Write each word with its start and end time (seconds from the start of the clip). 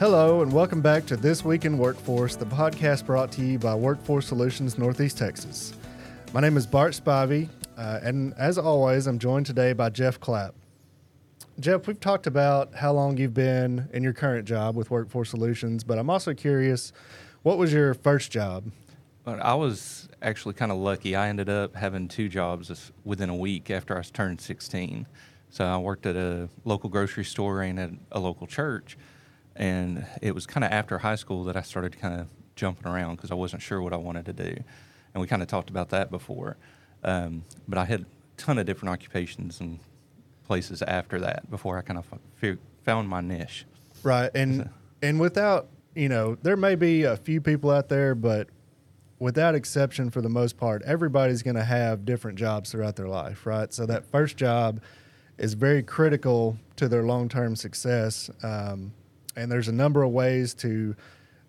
Hello, 0.00 0.40
and 0.40 0.50
welcome 0.50 0.80
back 0.80 1.04
to 1.04 1.16
This 1.18 1.44
Week 1.44 1.66
in 1.66 1.76
Workforce, 1.76 2.34
the 2.34 2.46
podcast 2.46 3.04
brought 3.04 3.30
to 3.32 3.42
you 3.42 3.58
by 3.58 3.74
Workforce 3.74 4.26
Solutions 4.26 4.78
Northeast 4.78 5.18
Texas. 5.18 5.74
My 6.32 6.40
name 6.40 6.56
is 6.56 6.66
Bart 6.66 6.94
Spivey, 6.94 7.50
uh, 7.76 8.00
and 8.02 8.32
as 8.38 8.56
always, 8.56 9.06
I'm 9.06 9.18
joined 9.18 9.44
today 9.44 9.74
by 9.74 9.90
Jeff 9.90 10.18
Clapp. 10.18 10.54
Jeff, 11.58 11.86
we've 11.86 12.00
talked 12.00 12.26
about 12.26 12.74
how 12.74 12.94
long 12.94 13.18
you've 13.18 13.34
been 13.34 13.90
in 13.92 14.02
your 14.02 14.14
current 14.14 14.48
job 14.48 14.74
with 14.74 14.90
Workforce 14.90 15.28
Solutions, 15.28 15.84
but 15.84 15.98
I'm 15.98 16.08
also 16.08 16.32
curious 16.32 16.94
what 17.42 17.58
was 17.58 17.70
your 17.70 17.92
first 17.92 18.30
job? 18.30 18.72
I 19.26 19.52
was 19.52 20.08
actually 20.22 20.54
kind 20.54 20.72
of 20.72 20.78
lucky. 20.78 21.14
I 21.14 21.28
ended 21.28 21.50
up 21.50 21.76
having 21.76 22.08
two 22.08 22.30
jobs 22.30 22.90
within 23.04 23.28
a 23.28 23.36
week 23.36 23.70
after 23.70 23.98
I 23.98 24.00
turned 24.00 24.40
16. 24.40 25.06
So 25.50 25.62
I 25.62 25.76
worked 25.76 26.06
at 26.06 26.16
a 26.16 26.48
local 26.64 26.88
grocery 26.88 27.26
store 27.26 27.60
and 27.60 27.78
at 27.78 27.90
a 28.10 28.18
local 28.18 28.46
church. 28.46 28.96
And 29.60 30.04
it 30.20 30.34
was 30.34 30.46
kind 30.46 30.64
of 30.64 30.72
after 30.72 30.98
high 30.98 31.14
school 31.14 31.44
that 31.44 31.56
I 31.56 31.62
started 31.62 32.00
kind 32.00 32.20
of 32.20 32.26
jumping 32.56 32.90
around 32.90 33.16
because 33.16 33.30
I 33.30 33.34
wasn't 33.34 33.62
sure 33.62 33.80
what 33.80 33.92
I 33.92 33.96
wanted 33.96 34.26
to 34.26 34.32
do. 34.32 34.56
And 35.14 35.20
we 35.20 35.28
kind 35.28 35.42
of 35.42 35.48
talked 35.48 35.70
about 35.70 35.90
that 35.90 36.10
before. 36.10 36.56
Um, 37.04 37.44
but 37.68 37.78
I 37.78 37.84
had 37.84 38.00
a 38.00 38.06
ton 38.36 38.58
of 38.58 38.66
different 38.66 38.92
occupations 38.92 39.60
and 39.60 39.78
places 40.46 40.82
after 40.82 41.20
that 41.20 41.48
before 41.48 41.78
I 41.78 41.82
kind 41.82 41.98
of 41.98 42.58
found 42.82 43.08
my 43.08 43.20
niche. 43.20 43.66
Right. 44.02 44.30
And, 44.34 44.62
so. 44.62 44.70
and 45.02 45.20
without 45.20 45.68
you 45.94 46.08
know, 46.08 46.36
there 46.42 46.56
may 46.56 46.74
be 46.74 47.04
a 47.04 47.16
few 47.16 47.40
people 47.40 47.70
out 47.70 47.88
there, 47.88 48.14
but 48.14 48.48
without 49.18 49.54
exception, 49.54 50.10
for 50.10 50.22
the 50.22 50.28
most 50.28 50.56
part, 50.56 50.82
everybody's 50.82 51.42
going 51.42 51.56
to 51.56 51.64
have 51.64 52.04
different 52.04 52.38
jobs 52.38 52.72
throughout 52.72 52.96
their 52.96 53.08
life, 53.08 53.44
right? 53.44 53.72
So 53.72 53.86
that 53.86 54.04
first 54.06 54.36
job 54.36 54.80
is 55.38 55.54
very 55.54 55.82
critical 55.82 56.56
to 56.76 56.88
their 56.88 57.02
long-term 57.02 57.56
success. 57.56 58.30
Um, 58.42 58.92
and 59.36 59.50
there's 59.50 59.68
a 59.68 59.72
number 59.72 60.02
of 60.02 60.10
ways 60.12 60.54
to 60.54 60.94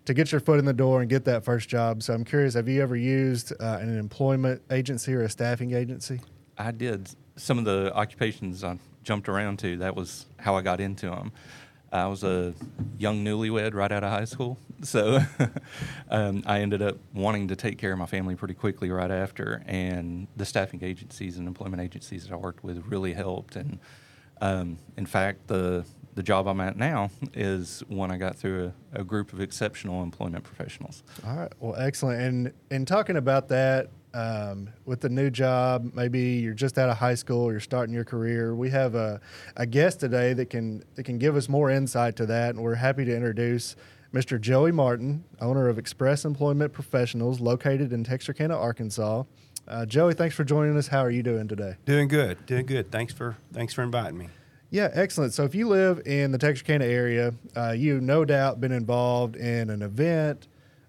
to 0.04 0.14
get 0.14 0.32
your 0.32 0.40
foot 0.40 0.58
in 0.58 0.64
the 0.64 0.72
door 0.72 1.00
and 1.00 1.08
get 1.08 1.24
that 1.26 1.44
first 1.44 1.68
job. 1.68 2.02
So 2.02 2.12
I'm 2.12 2.24
curious, 2.24 2.54
have 2.54 2.68
you 2.68 2.82
ever 2.82 2.96
used 2.96 3.52
uh, 3.60 3.78
an 3.80 3.96
employment 3.98 4.60
agency 4.70 5.14
or 5.14 5.22
a 5.22 5.28
staffing 5.28 5.74
agency? 5.74 6.20
I 6.58 6.72
did. 6.72 7.08
Some 7.36 7.58
of 7.58 7.64
the 7.64 7.94
occupations 7.94 8.64
I 8.64 8.78
jumped 9.04 9.28
around 9.28 9.58
to, 9.60 9.76
that 9.78 9.94
was 9.94 10.26
how 10.38 10.56
I 10.56 10.62
got 10.62 10.80
into 10.80 11.06
them. 11.06 11.32
I 11.92 12.06
was 12.06 12.24
a 12.24 12.54
young 12.98 13.22
newlywed 13.22 13.74
right 13.74 13.92
out 13.92 14.02
of 14.02 14.10
high 14.10 14.24
school, 14.24 14.58
so 14.82 15.20
um, 16.10 16.42
I 16.46 16.60
ended 16.60 16.80
up 16.80 16.96
wanting 17.12 17.48
to 17.48 17.56
take 17.56 17.78
care 17.78 17.92
of 17.92 17.98
my 17.98 18.06
family 18.06 18.34
pretty 18.34 18.54
quickly 18.54 18.90
right 18.90 19.10
after. 19.10 19.62
And 19.66 20.26
the 20.36 20.46
staffing 20.46 20.82
agencies 20.82 21.36
and 21.36 21.46
employment 21.46 21.82
agencies 21.82 22.26
that 22.26 22.32
I 22.32 22.36
worked 22.36 22.64
with 22.64 22.82
really 22.86 23.12
helped. 23.12 23.56
And 23.56 23.78
um, 24.40 24.78
in 24.96 25.04
fact, 25.04 25.48
the 25.48 25.84
the 26.14 26.22
job 26.22 26.46
I'm 26.46 26.60
at 26.60 26.76
now 26.76 27.10
is 27.34 27.82
one 27.88 28.10
I 28.10 28.16
got 28.16 28.36
through 28.36 28.72
a, 28.92 29.00
a, 29.00 29.04
group 29.04 29.32
of 29.32 29.40
exceptional 29.40 30.02
employment 30.02 30.44
professionals. 30.44 31.02
All 31.26 31.36
right, 31.36 31.52
well, 31.58 31.74
excellent. 31.76 32.20
And 32.20 32.52
in 32.70 32.84
talking 32.84 33.16
about 33.16 33.48
that, 33.48 33.88
um, 34.14 34.68
with 34.84 35.00
the 35.00 35.08
new 35.08 35.30
job, 35.30 35.92
maybe 35.94 36.20
you're 36.20 36.52
just 36.52 36.78
out 36.78 36.90
of 36.90 36.98
high 36.98 37.14
school, 37.14 37.50
you're 37.50 37.60
starting 37.60 37.94
your 37.94 38.04
career. 38.04 38.54
We 38.54 38.68
have 38.70 38.94
a, 38.94 39.20
a 39.56 39.66
guest 39.66 40.00
today 40.00 40.34
that 40.34 40.50
can 40.50 40.84
that 40.96 41.04
can 41.04 41.18
give 41.18 41.34
us 41.36 41.48
more 41.48 41.70
insight 41.70 42.16
to 42.16 42.26
that, 42.26 42.54
and 42.54 42.62
we're 42.62 42.74
happy 42.74 43.04
to 43.06 43.14
introduce 43.14 43.74
Mr. 44.12 44.38
Joey 44.38 44.72
Martin, 44.72 45.24
owner 45.40 45.68
of 45.68 45.78
Express 45.78 46.26
Employment 46.26 46.74
Professionals, 46.74 47.40
located 47.40 47.92
in 47.92 48.04
Texarkana, 48.04 48.54
Arkansas. 48.54 49.24
Uh, 49.66 49.86
Joey, 49.86 50.12
thanks 50.12 50.34
for 50.34 50.44
joining 50.44 50.76
us. 50.76 50.88
How 50.88 51.00
are 51.00 51.10
you 51.10 51.22
doing 51.22 51.48
today? 51.48 51.76
Doing 51.86 52.08
good, 52.08 52.44
doing 52.44 52.66
good. 52.66 52.90
Thanks 52.92 53.14
for 53.14 53.36
thanks 53.52 53.72
for 53.72 53.82
inviting 53.82 54.18
me. 54.18 54.28
Yeah, 54.72 54.88
excellent. 54.94 55.34
So 55.34 55.44
if 55.44 55.54
you 55.54 55.68
live 55.68 56.00
in 56.06 56.32
the 56.32 56.38
Texarkana 56.38 56.86
area, 56.86 57.34
uh, 57.54 57.72
you 57.72 58.00
no 58.00 58.24
doubt 58.24 58.58
been 58.58 58.72
involved 58.72 59.36
in 59.36 59.68
an 59.68 59.82
event 59.82 60.48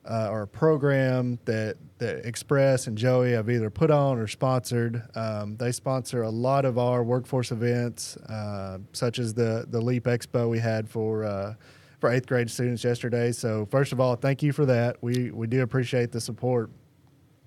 uh, 0.09 0.29
or 0.31 0.43
a 0.43 0.47
program 0.47 1.37
that 1.43 1.75
that 1.97 2.25
Express 2.25 2.87
and 2.87 2.97
Joey 2.97 3.33
have 3.33 3.49
either 3.49 3.69
put 3.69 3.91
on 3.91 4.17
or 4.17 4.27
sponsored. 4.27 5.03
Um, 5.15 5.57
they 5.57 5.73
sponsor 5.73 6.23
a 6.23 6.29
lot 6.29 6.63
of 6.63 6.77
our 6.77 7.03
workforce 7.03 7.51
events, 7.51 8.15
uh, 8.15 8.77
such 8.93 9.19
as 9.19 9.33
the 9.33 9.65
the 9.69 9.81
Leap 9.81 10.05
Expo 10.05 10.49
we 10.49 10.59
had 10.59 10.87
for 10.87 11.25
uh, 11.25 11.55
for 11.99 12.09
eighth 12.09 12.25
grade 12.25 12.49
students 12.49 12.85
yesterday. 12.85 13.33
So 13.33 13.65
first 13.69 13.91
of 13.91 13.99
all, 13.99 14.15
thank 14.15 14.41
you 14.41 14.53
for 14.53 14.65
that. 14.65 14.95
We 15.01 15.29
we 15.31 15.45
do 15.45 15.61
appreciate 15.61 16.13
the 16.13 16.21
support. 16.21 16.69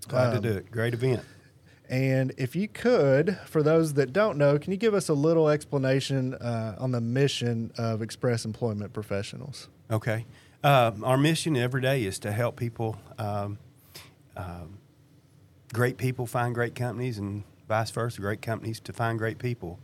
Glad 0.06 0.36
um, 0.36 0.42
to 0.42 0.52
do 0.52 0.58
it. 0.58 0.70
Great 0.70 0.92
event. 0.92 1.22
And 1.88 2.32
if 2.36 2.56
you 2.56 2.66
could, 2.66 3.38
for 3.46 3.62
those 3.62 3.94
that 3.94 4.12
don't 4.12 4.36
know, 4.36 4.58
can 4.58 4.72
you 4.72 4.76
give 4.76 4.94
us 4.94 5.08
a 5.08 5.14
little 5.14 5.48
explanation 5.48 6.34
uh, 6.34 6.76
on 6.78 6.90
the 6.90 7.00
mission 7.00 7.70
of 7.78 8.02
Express 8.02 8.44
Employment 8.44 8.92
Professionals? 8.92 9.68
Okay. 9.90 10.26
Uh, 10.64 10.92
our 11.04 11.16
mission 11.16 11.56
every 11.56 11.80
day 11.80 12.04
is 12.04 12.18
to 12.20 12.32
help 12.32 12.56
people, 12.56 12.96
um, 13.18 13.58
um, 14.36 14.78
great 15.72 15.96
people 15.96 16.26
find 16.26 16.54
great 16.54 16.74
companies, 16.74 17.18
and 17.18 17.44
vice 17.68 17.90
versa, 17.90 18.20
great 18.20 18.42
companies 18.42 18.80
to 18.80 18.92
find 18.92 19.18
great 19.18 19.38
people. 19.38 19.78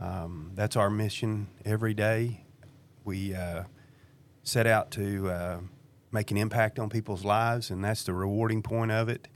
Um, 0.00 0.50
that's 0.54 0.74
our 0.74 0.90
mission 0.90 1.46
every 1.64 1.94
day. 1.94 2.44
We 3.04 3.34
uh, 3.34 3.64
set 4.42 4.66
out 4.66 4.90
to 4.92 5.30
uh, 5.30 5.58
make 6.10 6.32
an 6.32 6.36
impact 6.36 6.80
on 6.80 6.88
people's 6.88 7.24
lives, 7.24 7.70
and 7.70 7.84
that's 7.84 8.02
the 8.02 8.12
rewarding 8.12 8.62
point 8.62 8.90
of 8.90 9.08
it. 9.08 9.28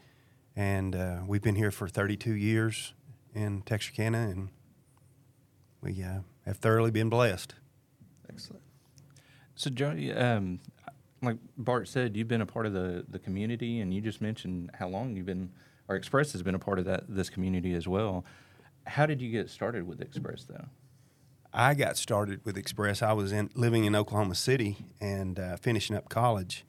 And 0.57 0.97
uh, 0.97 1.19
we've 1.27 1.43
been 1.43 1.55
here 1.55 1.71
for 1.71 1.89
32 1.89 2.33
years 2.33 2.95
in 3.35 3.63
Texarkana, 3.63 4.29
and 4.29 4.49
we 5.81 6.03
uh, 6.03 6.21
have 6.45 6.59
thoroughly 6.59 6.91
been 6.91 7.09
blessed. 7.09 7.55
Excellent. 8.29 8.63
So, 9.55 9.71
Joey, 9.71 10.13
um, 10.13 10.61
like 11.23 11.37
Bart 11.57 11.89
said, 11.89 12.17
you've 12.17 12.29
been 12.29 12.41
a 12.41 12.47
part 12.47 12.67
of 12.67 12.73
the, 12.73 13.05
the 13.09 13.19
community, 13.19 13.81
and 13.81 13.93
you 13.93 14.01
just 14.01 14.21
mentioned 14.21 14.71
how 14.75 14.89
long 14.89 15.17
you've 15.17 15.27
been, 15.27 15.51
or 15.89 15.97
Express 15.97 16.33
has 16.33 16.43
been 16.43 16.55
a 16.55 16.59
part 16.59 16.79
of 16.79 16.85
that 16.87 17.05
this 17.09 17.31
community 17.31 17.75
as 17.75 17.87
well. 17.87 18.25
How 18.87 19.07
did 19.07 19.21
you 19.21 19.31
get 19.31 19.51
started 19.51 19.87
with 19.87 20.01
Express, 20.01 20.45
though? 20.45 20.65
I 21.53 21.75
got 21.75 21.97
started 21.97 22.41
with 22.45 22.57
Express. 22.57 23.03
I 23.03 23.13
was 23.13 23.33
in, 23.33 23.51
living 23.55 23.85
in 23.85 23.95
Oklahoma 23.95 24.35
City 24.35 24.79
and 25.01 25.39
uh, 25.39 25.57
finishing 25.57 25.97
up 25.97 26.09
college, 26.09 26.65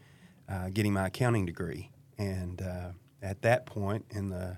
uh, 0.49 0.69
getting 0.69 0.93
my 0.93 1.07
accounting 1.07 1.45
degree. 1.45 1.91
And 2.17 2.61
uh, 2.61 2.89
at 3.21 3.41
that 3.41 3.65
point 3.65 4.05
in 4.09 4.29
the 4.29 4.57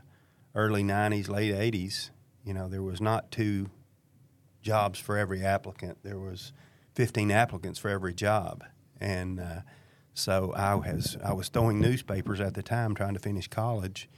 early 0.55 0.83
90s, 0.83 1.29
late 1.29 1.53
80s, 1.53 2.09
you 2.45 2.53
know, 2.53 2.67
there 2.67 2.83
was 2.83 3.01
not 3.01 3.31
two 3.31 3.69
jobs 4.61 4.99
for 4.99 5.17
every 5.17 5.43
applicant. 5.43 5.97
There 6.03 6.19
was 6.19 6.53
15 6.95 7.31
applicants 7.31 7.79
for 7.79 7.89
every 7.89 8.13
job. 8.13 8.63
And 8.99 9.39
uh, 9.39 9.61
so 10.13 10.53
I 10.55 10.75
was 10.75 11.17
I 11.23 11.33
was 11.33 11.49
throwing 11.49 11.79
newspapers 11.79 12.39
at 12.39 12.53
the 12.53 12.63
time 12.63 12.95
trying 12.95 13.13
to 13.15 13.19
finish 13.19 13.47
college, 13.47 14.09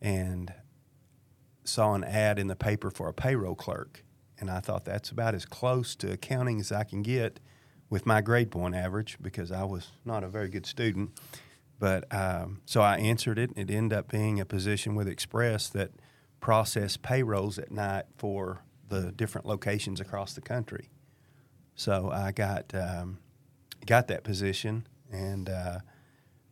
and 0.00 0.52
saw 1.64 1.94
an 1.94 2.04
ad 2.04 2.38
in 2.38 2.46
the 2.46 2.56
paper 2.56 2.90
for 2.90 3.08
a 3.08 3.14
payroll 3.14 3.54
clerk, 3.54 4.04
and 4.38 4.50
I 4.50 4.60
thought 4.60 4.84
that's 4.84 5.10
about 5.10 5.34
as 5.34 5.44
close 5.44 5.94
to 5.96 6.12
accounting 6.12 6.60
as 6.60 6.72
I 6.72 6.84
can 6.84 7.02
get 7.02 7.40
with 7.90 8.06
my 8.06 8.20
grade 8.20 8.50
point 8.50 8.74
average 8.74 9.18
because 9.20 9.50
I 9.50 9.64
was 9.64 9.88
not 10.04 10.22
a 10.22 10.28
very 10.28 10.48
good 10.48 10.66
student. 10.66 11.10
But 11.80 12.14
um, 12.14 12.60
so 12.66 12.82
I 12.82 12.98
answered 12.98 13.38
it. 13.38 13.50
It 13.56 13.70
ended 13.70 13.98
up 13.98 14.08
being 14.08 14.38
a 14.38 14.44
position 14.44 14.94
with 14.94 15.08
Express 15.08 15.68
that 15.70 15.90
processed 16.38 17.02
payrolls 17.02 17.58
at 17.58 17.72
night 17.72 18.04
for 18.16 18.62
the 18.88 19.10
different 19.10 19.46
locations 19.46 19.98
across 19.98 20.34
the 20.34 20.42
country. 20.42 20.90
So 21.74 22.10
I 22.12 22.32
got 22.32 22.74
um, 22.74 23.18
got 23.86 24.08
that 24.08 24.24
position 24.24 24.86
and 25.10 25.48
uh, 25.48 25.78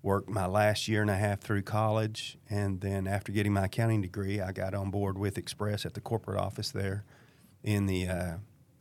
worked 0.02 0.30
my 0.30 0.46
last 0.46 0.88
year 0.88 1.02
and 1.02 1.10
a 1.10 1.16
half 1.16 1.40
through 1.40 1.62
college. 1.62 2.38
And 2.48 2.80
then 2.80 3.06
after 3.06 3.30
getting 3.30 3.52
my 3.52 3.66
accounting 3.66 4.00
degree, 4.00 4.40
I 4.40 4.52
got 4.52 4.74
on 4.74 4.90
board 4.90 5.18
with 5.18 5.36
Express 5.36 5.84
at 5.84 5.92
the 5.92 6.00
corporate 6.00 6.40
office 6.40 6.70
there 6.70 7.04
in 7.62 7.84
the 7.84 8.08
uh, 8.08 8.36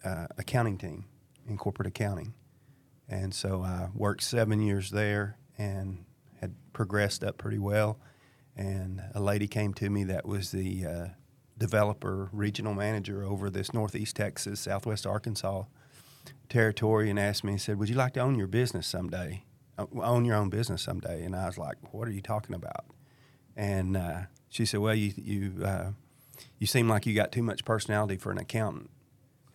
uh, 0.05 0.27
accounting 0.37 0.77
team 0.77 1.05
in 1.45 1.57
corporate 1.57 1.87
accounting. 1.89 2.33
And 3.09 3.33
so 3.33 3.63
I 3.63 3.89
worked 3.93 4.23
seven 4.23 4.61
years 4.61 4.91
there 4.91 5.37
and 5.57 6.05
progressed 6.77 7.23
up 7.23 7.39
pretty 7.39 7.57
well. 7.57 7.97
And 8.55 9.01
a 9.15 9.19
lady 9.19 9.47
came 9.47 9.73
to 9.73 9.89
me 9.89 10.03
that 10.03 10.27
was 10.27 10.51
the 10.51 10.85
uh, 10.85 11.07
developer 11.57 12.29
regional 12.31 12.75
manager 12.75 13.23
over 13.23 13.49
this 13.49 13.73
Northeast 13.73 14.15
Texas, 14.15 14.59
Southwest 14.59 15.07
Arkansas 15.07 15.63
territory 16.49 17.09
and 17.09 17.19
asked 17.19 17.43
me 17.43 17.53
and 17.53 17.61
said, 17.61 17.79
"Would 17.79 17.89
you 17.89 17.95
like 17.95 18.13
to 18.13 18.19
own 18.19 18.35
your 18.35 18.47
business 18.47 18.85
someday? 18.85 19.43
Uh, 19.77 19.87
own 20.01 20.23
your 20.23 20.35
own 20.35 20.49
business 20.49 20.83
someday?" 20.83 21.23
And 21.23 21.35
I 21.35 21.47
was 21.47 21.57
like, 21.57 21.77
"What 21.91 22.07
are 22.07 22.11
you 22.11 22.21
talking 22.21 22.55
about?" 22.55 22.85
And 23.55 23.97
uh, 23.97 24.21
she 24.47 24.63
said, 24.65 24.79
"Well, 24.79 24.93
you 24.93 25.13
you 25.17 25.65
uh, 25.65 25.91
you 26.59 26.67
seem 26.67 26.87
like 26.87 27.07
you 27.07 27.15
got 27.15 27.31
too 27.31 27.43
much 27.43 27.65
personality 27.65 28.17
for 28.17 28.31
an 28.31 28.37
accountant." 28.37 28.91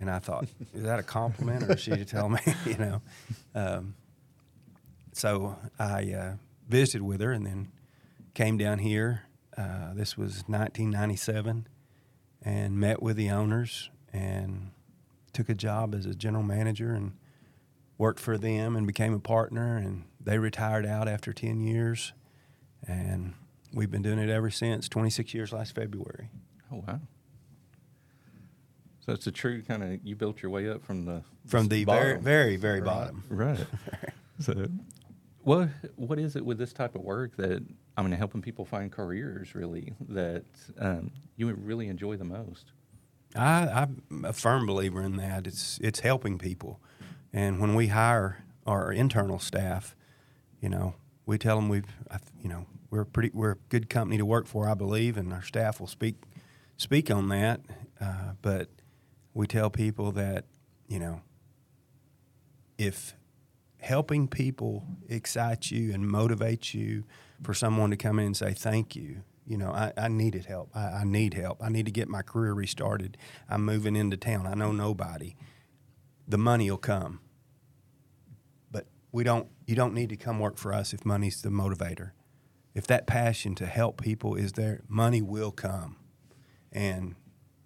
And 0.01 0.11
I 0.11 0.19
thought, 0.19 0.49
"Is 0.75 0.83
that 0.83 0.99
a 0.99 1.05
compliment, 1.05 1.63
or 1.65 1.75
is 1.75 1.81
she 1.81 1.93
to 1.93 2.05
tell 2.05 2.29
me?" 2.29 2.41
you 2.67 2.79
know. 2.79 3.03
Um, 3.55 3.95
so 5.13 5.57
I 5.79 6.13
uh, 6.13 6.33
visited 6.69 7.03
with 7.03 7.21
her, 7.21 7.33
and 7.33 7.45
then 7.47 7.69
came 8.35 8.57
down 8.59 8.79
here. 8.79 9.23
Uh, 9.57 9.93
this 9.95 10.17
was 10.17 10.45
1997, 10.47 11.67
and 12.43 12.77
met 12.79 13.03
with 13.03 13.17
the 13.17 13.31
owners 13.31 13.91
and 14.13 14.71
took 15.33 15.49
a 15.49 15.55
job 15.55 15.95
as 15.95 16.05
a 16.07 16.15
general 16.15 16.43
manager 16.43 16.93
and 16.93 17.13
worked 17.99 18.21
for 18.21 18.37
them 18.39 18.77
and 18.77 18.87
became 18.87 19.15
a 19.15 19.19
partner, 19.21 19.77
and 19.77 20.05
they 20.21 20.39
retired 20.39 20.85
out 20.87 21.09
after 21.09 21.33
10 21.33 21.61
years. 21.61 22.13
And 22.87 23.35
we've 23.73 23.91
been 23.91 24.03
doing 24.03 24.19
it 24.19 24.29
ever 24.29 24.51
since, 24.51 24.89
26 24.89 25.33
years 25.35 25.53
last 25.53 25.75
February. 25.75 26.29
Oh 26.73 26.83
wow. 26.87 27.01
So 29.01 29.13
it's 29.13 29.27
a 29.27 29.33
true 29.33 29.63
kind 29.63 29.83
of 29.83 29.99
you 30.05 30.15
built 30.17 30.43
your 30.43 30.51
way 30.51 30.69
up 30.69 30.85
from 30.85 31.05
the 31.07 31.23
From 31.47 31.69
the 31.69 31.85
very, 31.85 32.19
very, 32.21 32.57
very 32.57 32.81
Right. 32.81 32.85
bottom. 32.87 33.25
right. 33.29 33.67
so, 34.41 34.67
what 35.43 35.69
what 35.97 36.19
is 36.19 36.37
it 36.37 36.45
with 36.45 36.59
this 36.59 36.73
type 36.73 36.95
of 36.95 37.03
work 37.03 37.37
that 37.37 37.63
I 37.97 38.03
mean, 38.03 38.13
helping 38.13 38.43
people 38.43 38.65
find 38.65 38.91
careers 38.91 39.55
really 39.55 39.95
that 40.09 40.45
um, 40.79 41.11
you 41.37 41.47
would 41.47 41.65
really 41.65 41.89
enjoy 41.89 42.17
the 42.17 42.25
most? 42.25 42.73
I, 43.35 43.87
I'm 44.11 44.25
a 44.25 44.33
firm 44.33 44.67
believer 44.67 45.03
in 45.03 45.17
that. 45.17 45.47
It's 45.47 45.79
it's 45.83 46.01
helping 46.01 46.39
people, 46.39 46.81
and 47.33 47.61
when 47.61 47.75
we 47.75 47.89
hire 47.89 48.45
our 48.67 48.93
internal 48.93 49.39
staff, 49.39 49.97
you 50.61 50.69
know, 50.69 50.95
we 51.27 51.39
tell 51.39 51.57
them 51.57 51.69
we've, 51.69 51.85
you 52.43 52.49
know, 52.49 52.67
we're 52.91 53.05
pretty 53.05 53.31
we're 53.33 53.53
a 53.53 53.59
good 53.69 53.89
company 53.89 54.19
to 54.19 54.25
work 54.25 54.47
for, 54.47 54.69
I 54.69 54.75
believe, 54.75 55.17
and 55.17 55.33
our 55.33 55.43
staff 55.43 55.81
will 55.81 55.87
speak 55.87 56.17
speak 56.77 57.11
on 57.11 57.29
that. 57.29 57.61
Uh, 58.01 58.33
but 58.43 58.69
we 59.35 59.47
tell 59.47 59.71
people 59.71 60.13
that, 60.13 60.45
you 60.89 60.99
know, 60.99 61.23
if 62.79 63.15
helping 63.83 64.29
people 64.29 64.85
excites 65.09 65.73
you 65.73 65.93
and 65.93 66.05
motivates 66.05 66.73
you 66.73 67.03
for 67.43 67.53
someone 67.53 67.91
to 67.91 67.97
come 67.97 68.21
in 68.21 68.27
and 68.27 68.37
say 68.37 68.55
thank 68.55 68.95
you. 68.95 69.23
You 69.45 69.59
know 69.59 69.73
i, 69.73 69.93
I 69.97 70.09
needed 70.09 70.47
help. 70.47 70.71
I, 70.75 71.01
I 71.01 71.05
need 71.05 71.35
help. 71.35 71.61
I 71.61 71.69
need 71.69 71.87
to 71.87 71.93
get 71.93 72.09
my 72.09 72.23
career 72.23 72.53
restarted. 72.53 73.19
I'm 73.51 73.65
moving 73.65 73.97
into 73.97 74.17
town. 74.17 74.47
I 74.47 74.55
know 74.55 74.71
nobody. 74.71 75.35
The 76.29 76.39
money 76.39 76.71
will 76.71 76.79
come. 76.79 77.21
But 78.71 78.87
we 79.11 79.25
don't 79.25 79.49
you 79.67 79.75
don't 79.75 79.95
need 79.95 80.11
to 80.11 80.17
come 80.17 80.39
work 80.39 80.59
for 80.59 80.73
us 80.73 80.95
if 80.95 81.05
money's 81.05 81.43
the 81.43 81.51
motivator. 81.51 82.13
If 82.75 82.87
that 82.87 83.09
passion 83.09 83.57
to 83.57 83.67
help 83.67 84.01
people 84.01 84.37
is 84.37 84.53
there 84.53 84.83
money 84.89 85.23
will 85.23 85.51
come. 85.51 85.97
And 86.71 87.17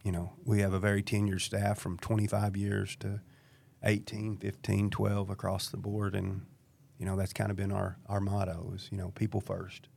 you 0.03 0.13
know 0.13 0.33
we 0.47 0.61
have 0.61 0.73
a 0.73 0.81
very 0.81 1.03
tenured 1.03 1.43
staff 1.43 1.79
from 1.79 1.99
25 1.99 2.57
years 2.57 2.97
to 3.01 3.21
18 3.85 4.39
15 4.39 4.91
12 4.91 5.31
across 5.31 5.69
the 5.69 5.77
board 5.77 6.15
and 6.15 6.43
you 6.99 7.07
know 7.07 7.17
that's 7.17 7.33
kind 7.33 7.51
of 7.51 7.57
been 7.57 7.73
our 7.73 7.99
our 8.09 8.21
motto 8.21 8.73
is 8.75 8.89
you 8.91 8.99
know 8.99 9.11
people 9.15 9.41
first 9.41 9.89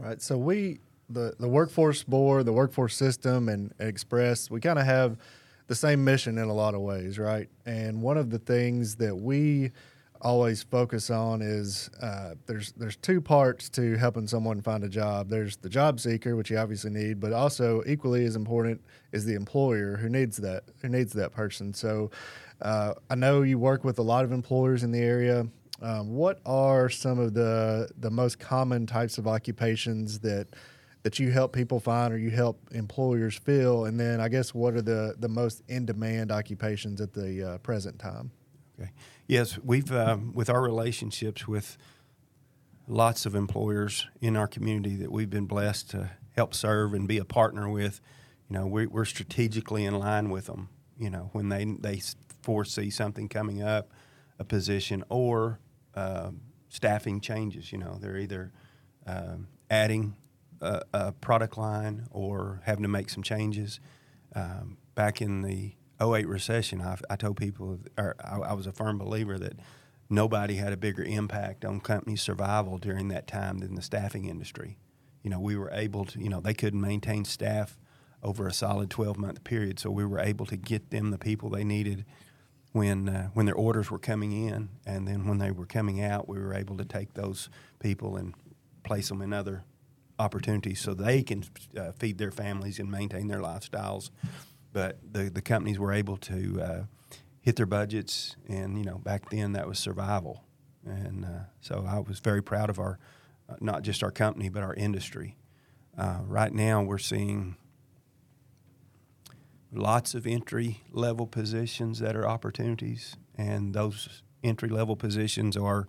Right. 0.00 0.22
So 0.22 0.38
we 0.38 0.80
the 1.10 1.34
the 1.38 1.48
workforce 1.48 2.02
board, 2.02 2.46
the 2.46 2.52
workforce 2.52 2.96
system, 2.96 3.48
and 3.48 3.74
Express, 3.78 4.50
we 4.50 4.60
kind 4.60 4.78
of 4.78 4.86
have 4.86 5.18
the 5.66 5.74
same 5.74 6.02
mission 6.04 6.38
in 6.38 6.48
a 6.48 6.54
lot 6.54 6.74
of 6.74 6.80
ways, 6.80 7.18
right? 7.18 7.48
And 7.66 8.00
one 8.00 8.16
of 8.16 8.30
the 8.30 8.38
things 8.38 8.96
that 8.96 9.14
we 9.14 9.72
always 10.22 10.62
focus 10.62 11.10
on 11.10 11.42
is 11.42 11.90
uh, 12.00 12.34
there's 12.46 12.72
there's 12.72 12.96
two 12.96 13.20
parts 13.20 13.68
to 13.70 13.96
helping 13.96 14.26
someone 14.26 14.62
find 14.62 14.84
a 14.84 14.88
job. 14.88 15.28
There's 15.28 15.56
the 15.58 15.68
job 15.68 16.00
seeker, 16.00 16.34
which 16.34 16.50
you 16.50 16.56
obviously 16.56 16.90
need, 16.90 17.20
but 17.20 17.34
also 17.34 17.82
equally 17.86 18.24
as 18.24 18.36
important 18.36 18.80
is 19.12 19.26
the 19.26 19.34
employer 19.34 19.96
who 19.96 20.08
needs 20.08 20.38
that 20.38 20.64
who 20.80 20.88
needs 20.88 21.12
that 21.12 21.32
person. 21.32 21.74
So 21.74 22.10
uh, 22.62 22.94
I 23.08 23.14
know 23.14 23.42
you 23.42 23.58
work 23.58 23.84
with 23.84 23.98
a 23.98 24.02
lot 24.02 24.24
of 24.24 24.32
employers 24.32 24.82
in 24.82 24.92
the 24.92 25.00
area. 25.00 25.46
Um, 25.82 26.10
what 26.10 26.40
are 26.44 26.88
some 26.90 27.18
of 27.18 27.34
the 27.34 27.88
the 27.98 28.10
most 28.10 28.38
common 28.38 28.86
types 28.86 29.18
of 29.18 29.26
occupations 29.26 30.18
that 30.20 30.48
that 31.02 31.18
you 31.18 31.30
help 31.30 31.54
people 31.54 31.80
find 31.80 32.12
or 32.12 32.18
you 32.18 32.30
help 32.30 32.60
employers 32.72 33.36
fill? 33.36 33.86
And 33.86 33.98
then 33.98 34.20
I 34.20 34.28
guess 34.28 34.52
what 34.54 34.74
are 34.74 34.82
the 34.82 35.14
the 35.18 35.28
most 35.28 35.62
in 35.68 35.86
demand 35.86 36.30
occupations 36.30 37.00
at 37.00 37.14
the 37.14 37.52
uh, 37.54 37.58
present 37.58 37.98
time? 37.98 38.30
Okay. 38.78 38.90
Yes, 39.26 39.58
we've 39.62 39.90
um, 39.92 40.32
with 40.34 40.50
our 40.50 40.60
relationships 40.60 41.48
with 41.48 41.78
lots 42.86 43.24
of 43.24 43.34
employers 43.34 44.06
in 44.20 44.36
our 44.36 44.48
community 44.48 44.96
that 44.96 45.12
we've 45.12 45.30
been 45.30 45.46
blessed 45.46 45.90
to 45.90 46.10
help 46.32 46.54
serve 46.54 46.92
and 46.92 47.06
be 47.08 47.18
a 47.18 47.24
partner 47.24 47.68
with. 47.68 48.00
You 48.48 48.58
know, 48.58 48.66
we, 48.66 48.86
we're 48.86 49.04
strategically 49.04 49.84
in 49.84 49.98
line 49.98 50.28
with 50.28 50.46
them. 50.46 50.68
You 50.98 51.08
know, 51.08 51.30
when 51.32 51.48
they 51.48 51.64
they 51.64 52.02
foresee 52.42 52.90
something 52.90 53.28
coming 53.28 53.62
up, 53.62 53.92
a 54.38 54.44
position 54.44 55.04
or 55.08 55.60
um, 55.94 56.40
staffing 56.68 57.20
changes. 57.20 57.72
You 57.72 57.78
know, 57.78 57.98
they're 58.00 58.16
either 58.16 58.52
um, 59.06 59.48
adding 59.70 60.16
a, 60.60 60.82
a 60.92 61.12
product 61.12 61.58
line 61.58 62.06
or 62.10 62.60
having 62.64 62.82
to 62.82 62.88
make 62.88 63.10
some 63.10 63.22
changes. 63.22 63.80
Um, 64.34 64.78
back 64.94 65.20
in 65.20 65.42
the 65.42 65.74
08 66.00 66.26
recession, 66.26 66.80
I, 66.80 66.96
I 67.08 67.16
told 67.16 67.36
people, 67.36 67.78
or 67.98 68.16
I, 68.22 68.38
I 68.38 68.52
was 68.52 68.66
a 68.66 68.72
firm 68.72 68.98
believer 68.98 69.38
that 69.38 69.54
nobody 70.08 70.56
had 70.56 70.72
a 70.72 70.76
bigger 70.76 71.02
impact 71.02 71.64
on 71.64 71.80
companies' 71.80 72.22
survival 72.22 72.78
during 72.78 73.08
that 73.08 73.26
time 73.26 73.58
than 73.58 73.74
the 73.74 73.82
staffing 73.82 74.24
industry. 74.26 74.78
You 75.22 75.30
know, 75.30 75.40
we 75.40 75.56
were 75.56 75.70
able 75.72 76.04
to, 76.06 76.20
you 76.20 76.28
know, 76.28 76.40
they 76.40 76.54
couldn't 76.54 76.80
maintain 76.80 77.24
staff 77.24 77.78
over 78.22 78.46
a 78.46 78.52
solid 78.52 78.90
12 78.90 79.18
month 79.18 79.44
period, 79.44 79.78
so 79.78 79.90
we 79.90 80.04
were 80.04 80.18
able 80.18 80.46
to 80.46 80.56
get 80.56 80.90
them 80.90 81.10
the 81.10 81.18
people 81.18 81.50
they 81.50 81.64
needed 81.64 82.04
when 82.72 83.08
uh, 83.08 83.28
when 83.34 83.46
their 83.46 83.54
orders 83.54 83.90
were 83.90 83.98
coming 83.98 84.32
in, 84.32 84.68
and 84.86 85.06
then 85.06 85.26
when 85.26 85.38
they 85.38 85.50
were 85.50 85.66
coming 85.66 86.02
out, 86.02 86.28
we 86.28 86.38
were 86.38 86.54
able 86.54 86.76
to 86.76 86.84
take 86.84 87.14
those 87.14 87.48
people 87.78 88.16
and 88.16 88.34
place 88.82 89.08
them 89.08 89.22
in 89.22 89.32
other 89.32 89.64
opportunities 90.18 90.80
so 90.80 90.94
they 90.94 91.22
can 91.22 91.44
uh, 91.76 91.92
feed 91.92 92.18
their 92.18 92.30
families 92.30 92.78
and 92.78 92.90
maintain 92.90 93.26
their 93.26 93.40
lifestyles. 93.40 94.10
But 94.72 94.98
the 95.12 95.30
the 95.30 95.42
companies 95.42 95.78
were 95.78 95.92
able 95.92 96.16
to 96.18 96.62
uh, 96.62 96.82
hit 97.40 97.56
their 97.56 97.66
budgets, 97.66 98.36
and 98.48 98.78
you 98.78 98.84
know 98.84 98.98
back 98.98 99.30
then 99.30 99.52
that 99.52 99.66
was 99.66 99.78
survival, 99.78 100.44
and 100.84 101.24
uh, 101.24 101.44
so 101.60 101.84
I 101.88 101.98
was 101.98 102.20
very 102.20 102.42
proud 102.42 102.70
of 102.70 102.78
our 102.78 102.98
uh, 103.48 103.56
not 103.60 103.82
just 103.82 104.02
our 104.02 104.12
company 104.12 104.48
but 104.48 104.62
our 104.62 104.74
industry. 104.74 105.36
Uh, 105.98 106.20
right 106.24 106.52
now, 106.52 106.82
we're 106.82 106.98
seeing 106.98 107.56
lots 109.72 110.14
of 110.14 110.26
entry 110.26 110.82
level 110.92 111.26
positions 111.26 111.98
that 112.00 112.16
are 112.16 112.26
opportunities, 112.26 113.16
and 113.36 113.74
those 113.74 114.22
entry 114.42 114.68
level 114.68 114.96
positions 114.96 115.56
are 115.56 115.86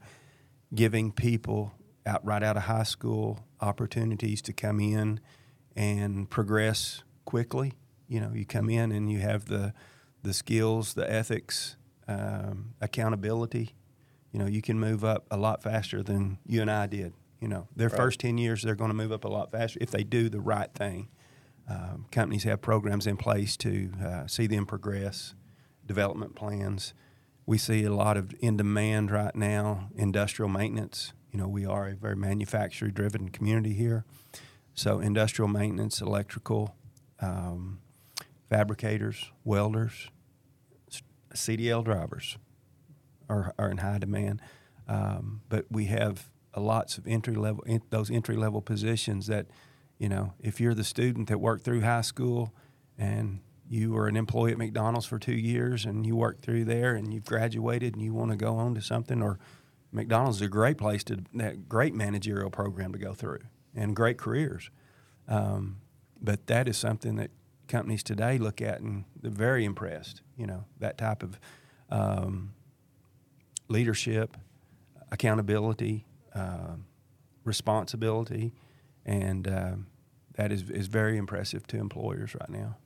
giving 0.74 1.12
people 1.12 1.74
out 2.06 2.26
right 2.26 2.44
out 2.44 2.58
of 2.58 2.64
high 2.64 2.84
school 2.84 3.46
opportunities 3.60 4.42
to 4.42 4.54
come 4.54 4.80
in 4.80 5.20
and 5.76 6.30
progress 6.30 7.04
quickly. 7.26 7.74
You 8.08 8.20
know, 8.20 8.32
you 8.34 8.46
come 8.46 8.70
in 8.70 8.92
and 8.92 9.12
you 9.12 9.20
have 9.20 9.46
the 9.46 9.74
the 10.24 10.34
skills, 10.34 10.94
the 10.94 11.12
ethics, 11.12 11.78
um, 12.08 12.74
accountability. 12.80 13.76
You 14.32 14.40
know, 14.40 14.46
you 14.46 14.62
can 14.62 14.80
move 14.80 15.04
up 15.04 15.26
a 15.32 15.38
lot 15.38 15.64
faster 15.64 16.04
than 16.04 16.38
you 16.46 16.62
and 16.62 16.70
I 16.70 16.86
did. 16.88 17.14
You 17.40 17.48
know, 17.48 17.68
their 17.76 17.90
Right. 17.90 17.98
first 17.98 18.20
ten 18.20 18.38
years, 18.38 18.62
they're 18.62 18.76
going 18.76 18.92
to 18.92 18.96
move 18.96 19.12
up 19.12 19.24
a 19.26 19.28
lot 19.28 19.50
faster 19.52 19.80
if 19.82 19.90
they 19.92 20.04
do 20.04 20.30
the 20.30 20.40
right 20.40 20.72
thing. 20.74 21.10
Um, 21.70 22.06
companies 22.12 22.44
have 22.44 22.62
programs 22.62 23.08
in 23.08 23.18
place 23.18 23.56
to 23.58 23.92
uh, 24.04 24.28
see 24.28 24.48
them 24.48 24.66
progress, 24.66 25.36
development 25.86 26.36
plans. 26.36 26.94
We 27.46 27.58
see 27.58 27.84
a 27.84 27.94
lot 27.94 28.18
of 28.18 28.34
in 28.40 28.58
demand 28.58 29.12
right 29.12 29.36
now 29.36 29.90
industrial 29.96 30.50
maintenance. 30.50 31.14
You 31.32 31.40
know, 31.40 31.48
we 31.48 31.66
are 31.66 31.88
a 31.88 31.96
very 31.96 32.16
manufacturing 32.16 32.92
driven 32.92 33.30
community 33.30 33.74
here. 33.74 34.06
So, 34.74 35.00
industrial 35.00 35.48
maintenance, 35.48 36.02
electrical, 36.02 36.76
um, 37.20 37.80
fabricators, 38.50 39.32
welders, 39.44 40.10
CDL 41.34 41.84
drivers 41.84 42.38
are, 43.30 43.54
are 43.58 43.70
in 43.70 43.78
high 43.78 43.98
demand. 43.98 44.42
Um, 44.88 45.42
but 45.50 45.66
we 45.72 45.86
have 45.86 46.30
lots 46.56 46.98
of 46.98 47.08
entry 47.08 47.36
level, 47.36 47.64
in, 47.64 47.82
those 47.90 48.12
entry 48.12 48.36
level 48.36 48.62
positions 48.62 49.28
that, 49.28 49.48
you 50.02 50.10
know, 50.10 50.34
if 50.40 50.60
you're 50.60 50.74
the 50.74 50.84
student 50.84 51.28
that 51.28 51.40
worked 51.40 51.64
through 51.64 51.82
high 51.82 52.02
school 52.02 52.56
and 52.98 53.40
you 53.70 53.92
were 53.92 54.08
an 54.08 54.18
employee 54.18 54.52
at 54.52 54.58
McDonald's 54.58 55.06
for 55.06 55.20
two 55.20 55.36
years 55.36 55.86
and 55.86 56.08
you 56.08 56.16
worked 56.16 56.44
through 56.44 56.66
there 56.66 56.96
and 56.96 57.14
you've 57.14 57.26
graduated 57.26 57.94
and 57.94 58.04
you 58.04 58.12
want 58.12 58.32
to 58.32 58.36
go 58.36 58.56
on 58.56 58.74
to 58.74 58.82
something, 58.82 59.22
or 59.22 59.38
McDonald's 59.92 60.38
is 60.38 60.42
a 60.42 60.50
great 60.50 60.80
place 60.80 61.04
to, 61.04 61.20
that 61.36 61.70
great 61.70 61.94
managerial 61.94 62.50
program 62.50 62.92
to 62.94 62.98
go 62.98 63.14
through 63.14 63.42
and 63.76 63.96
great 63.96 64.18
careers. 64.18 64.72
Um, 65.28 65.82
but 66.20 66.48
that 66.48 66.68
is 66.68 66.78
something 66.78 67.18
that 67.18 67.30
companies 67.68 68.02
today 68.02 68.40
look 68.40 68.60
at 68.60 68.80
and 68.80 69.06
they're 69.22 69.30
very 69.30 69.66
impressed. 69.66 70.24
You 70.36 70.48
know, 70.48 70.66
that 70.80 70.98
type 70.98 71.22
of 71.22 71.40
um, 71.92 72.56
leadership, 73.68 74.36
accountability, 75.12 76.08
um 76.34 76.86
responsibility, 77.44 78.54
and 79.06 79.48
um, 79.48 79.88
that 80.36 80.52
is, 80.52 80.70
is 80.70 80.88
very 80.88 81.18
impressive 81.18 81.68
to 81.68 81.78
employers 81.78 82.36
right 82.36 82.50
now. 82.50 82.78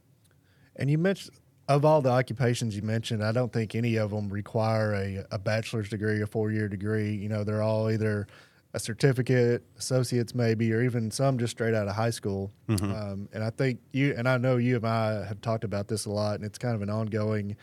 And 0.75 0.89
you 0.89 0.97
mentioned 0.97 1.37
of 1.67 1.83
all 1.83 2.01
the 2.01 2.09
occupations 2.09 2.75
you 2.75 2.81
mentioned, 2.83 3.23
I 3.23 3.31
don't 3.31 3.51
think 3.51 3.73
any 3.73 3.95
of 3.95 4.11
them 4.11 4.29
require 4.29 4.93
a, 4.93 5.25
a 5.31 5.39
bachelor's 5.39 5.89
degree, 5.89 6.21
a 6.21 6.27
four 6.27 6.51
year 6.51 6.67
degree. 6.67 7.15
You 7.15 7.29
know, 7.29 7.43
they're 7.43 7.63
all 7.63 7.89
either 7.89 8.27
a 8.73 8.79
certificate, 8.79 9.63
associates 9.77 10.35
maybe, 10.35 10.71
or 10.73 10.83
even 10.83 11.09
some 11.09 11.39
just 11.39 11.51
straight 11.51 11.73
out 11.73 11.87
of 11.87 11.95
high 11.95 12.09
school. 12.09 12.51
Um, 12.91 13.29
and 13.33 13.43
I 13.43 13.49
think 13.49 13.79
you 13.93 14.13
and 14.15 14.27
I 14.27 14.37
know 14.37 14.57
you 14.57 14.75
and 14.75 14.85
I 14.85 15.25
have 15.25 15.41
talked 15.41 15.63
about 15.63 15.87
this 15.87 16.05
a 16.05 16.11
lot, 16.11 16.35
and 16.35 16.43
it's 16.43 16.57
kind 16.57 16.75
of 16.75 16.81
an 16.81 16.89
ongoing 16.89 17.55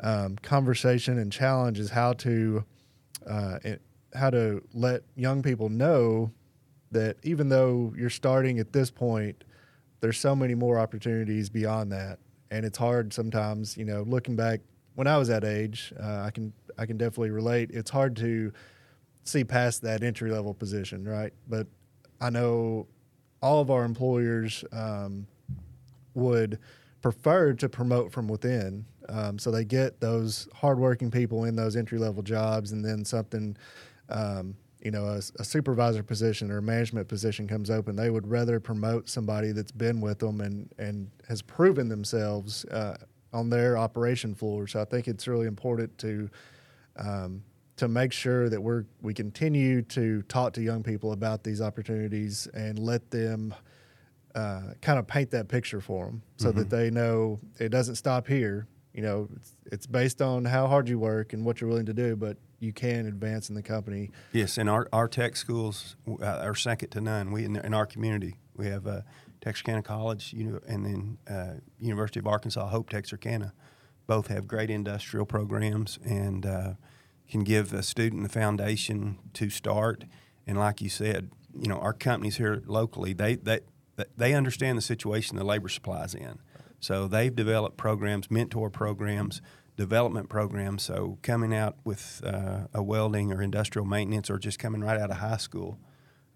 um, 0.00 0.36
conversation 0.36 1.18
and 1.18 1.30
challenge 1.30 1.78
is 1.78 1.90
how 1.90 2.14
to 2.14 2.64
uh, 3.28 3.58
it, 3.62 3.82
how 4.14 4.30
to 4.30 4.62
let 4.72 5.02
young 5.16 5.42
people 5.42 5.68
know 5.68 6.32
that 6.90 7.16
even 7.22 7.48
though 7.48 7.92
you're 7.96 8.10
starting 8.10 8.58
at 8.58 8.72
this 8.72 8.90
point, 8.90 9.44
there's 10.00 10.18
so 10.18 10.34
many 10.34 10.54
more 10.54 10.78
opportunities 10.78 11.48
beyond 11.48 11.92
that, 11.92 12.18
and 12.50 12.64
it's 12.64 12.78
hard 12.78 13.12
sometimes. 13.12 13.76
You 13.76 13.84
know, 13.84 14.02
looking 14.02 14.36
back 14.36 14.60
when 14.94 15.06
I 15.06 15.16
was 15.18 15.28
that 15.28 15.44
age, 15.44 15.92
uh, 16.00 16.22
I 16.22 16.30
can 16.30 16.52
I 16.78 16.86
can 16.86 16.96
definitely 16.96 17.30
relate. 17.30 17.70
It's 17.72 17.90
hard 17.90 18.16
to 18.16 18.52
see 19.24 19.44
past 19.44 19.82
that 19.82 20.02
entry 20.02 20.30
level 20.30 20.54
position, 20.54 21.06
right? 21.06 21.32
But 21.48 21.66
I 22.20 22.30
know 22.30 22.86
all 23.42 23.60
of 23.60 23.70
our 23.70 23.84
employers 23.84 24.64
um, 24.72 25.26
would 26.14 26.58
prefer 27.02 27.52
to 27.54 27.68
promote 27.68 28.12
from 28.12 28.28
within. 28.28 28.84
Um, 29.08 29.38
so 29.38 29.50
they 29.50 29.64
get 29.64 30.00
those 30.00 30.48
hardworking 30.54 31.10
people 31.10 31.44
in 31.44 31.56
those 31.56 31.76
entry 31.76 31.98
level 31.98 32.22
jobs, 32.22 32.72
and 32.72 32.84
then 32.84 33.04
something, 33.04 33.56
um, 34.08 34.54
you 34.80 34.90
know, 34.90 35.06
a, 35.06 35.20
a, 35.40 35.44
supervisor 35.44 36.02
position 36.02 36.50
or 36.50 36.58
a 36.58 36.62
management 36.62 37.08
position 37.08 37.48
comes 37.48 37.68
open. 37.70 37.96
They 37.96 38.10
would 38.10 38.28
rather 38.28 38.60
promote 38.60 39.08
somebody 39.08 39.52
that's 39.52 39.72
been 39.72 40.00
with 40.00 40.20
them 40.20 40.40
and 40.40 40.72
and 40.78 41.10
has 41.28 41.42
proven 41.42 41.88
themselves 41.88 42.64
uh, 42.66 42.96
on 43.32 43.50
their 43.50 43.76
operation 43.76 44.34
floor. 44.34 44.66
So 44.66 44.80
I 44.80 44.84
think 44.84 45.08
it's 45.08 45.26
really 45.26 45.46
important 45.46 45.98
to 45.98 46.30
um, 46.96 47.42
to 47.76 47.88
make 47.88 48.12
sure 48.12 48.48
that 48.48 48.60
we're 48.60 48.84
we 49.02 49.14
continue 49.14 49.82
to 49.82 50.22
talk 50.22 50.52
to 50.54 50.62
young 50.62 50.82
people 50.82 51.12
about 51.12 51.42
these 51.42 51.60
opportunities 51.60 52.46
and 52.54 52.78
let 52.78 53.10
them 53.10 53.54
uh, 54.34 54.74
kind 54.80 54.98
of 54.98 55.06
paint 55.06 55.30
that 55.30 55.48
picture 55.48 55.80
for 55.80 56.06
them 56.06 56.22
so 56.36 56.48
mm-hmm. 56.48 56.58
that 56.58 56.70
they 56.70 56.90
know 56.90 57.38
it 57.58 57.70
doesn't 57.70 57.96
stop 57.96 58.26
here. 58.26 58.66
You 58.94 59.02
know, 59.02 59.28
it's, 59.36 59.56
it's 59.66 59.86
based 59.86 60.22
on 60.22 60.44
how 60.44 60.66
hard 60.66 60.88
you 60.88 60.98
work 60.98 61.32
and 61.32 61.44
what 61.44 61.60
you're 61.60 61.70
willing 61.70 61.86
to 61.86 61.94
do, 61.94 62.16
but 62.16 62.36
you 62.58 62.72
can 62.72 63.06
advance 63.06 63.48
in 63.48 63.54
the 63.54 63.62
company. 63.62 64.10
Yes, 64.32 64.58
and 64.58 64.68
our, 64.68 64.88
our 64.92 65.08
tech 65.08 65.36
schools 65.36 65.96
uh, 66.08 66.24
are 66.24 66.54
second 66.54 66.90
to 66.90 67.00
none. 67.00 67.30
We 67.30 67.44
in, 67.44 67.56
in 67.56 67.74
our 67.74 67.86
community 67.86 68.36
we 68.56 68.66
have 68.66 68.86
uh, 68.86 69.02
Texarkana 69.40 69.82
College, 69.82 70.32
you 70.32 70.44
know, 70.44 70.60
and 70.66 70.84
then 70.84 71.18
uh, 71.30 71.60
University 71.78 72.18
of 72.18 72.26
Arkansas 72.26 72.68
Hope 72.68 72.90
Texarkana. 72.90 73.52
Both 74.06 74.28
have 74.28 74.48
great 74.48 74.70
industrial 74.70 75.26
programs 75.26 75.98
and 76.04 76.44
uh, 76.44 76.72
can 77.30 77.44
give 77.44 77.72
a 77.72 77.82
student 77.82 78.22
the 78.22 78.28
foundation 78.28 79.18
to 79.34 79.50
start. 79.50 80.04
And 80.46 80.58
like 80.58 80.80
you 80.80 80.88
said, 80.88 81.30
you 81.54 81.68
know, 81.68 81.78
our 81.78 81.92
companies 81.92 82.36
here 82.36 82.62
locally, 82.66 83.12
they 83.12 83.36
they 83.36 83.60
they 84.16 84.34
understand 84.34 84.78
the 84.78 84.82
situation 84.82 85.36
the 85.36 85.44
labor 85.44 85.68
supply 85.68 86.04
is 86.04 86.14
in. 86.14 86.38
So 86.80 87.08
they've 87.08 87.34
developed 87.34 87.76
programs, 87.76 88.30
mentor 88.30 88.70
programs, 88.70 89.42
development 89.78 90.28
programs. 90.28 90.82
So 90.82 91.18
coming 91.22 91.54
out 91.54 91.76
with 91.84 92.20
uh, 92.24 92.66
a 92.74 92.82
welding 92.82 93.32
or 93.32 93.40
industrial 93.40 93.86
maintenance, 93.86 94.28
or 94.28 94.36
just 94.36 94.58
coming 94.58 94.82
right 94.82 95.00
out 95.00 95.10
of 95.10 95.18
high 95.18 95.36
school, 95.36 95.78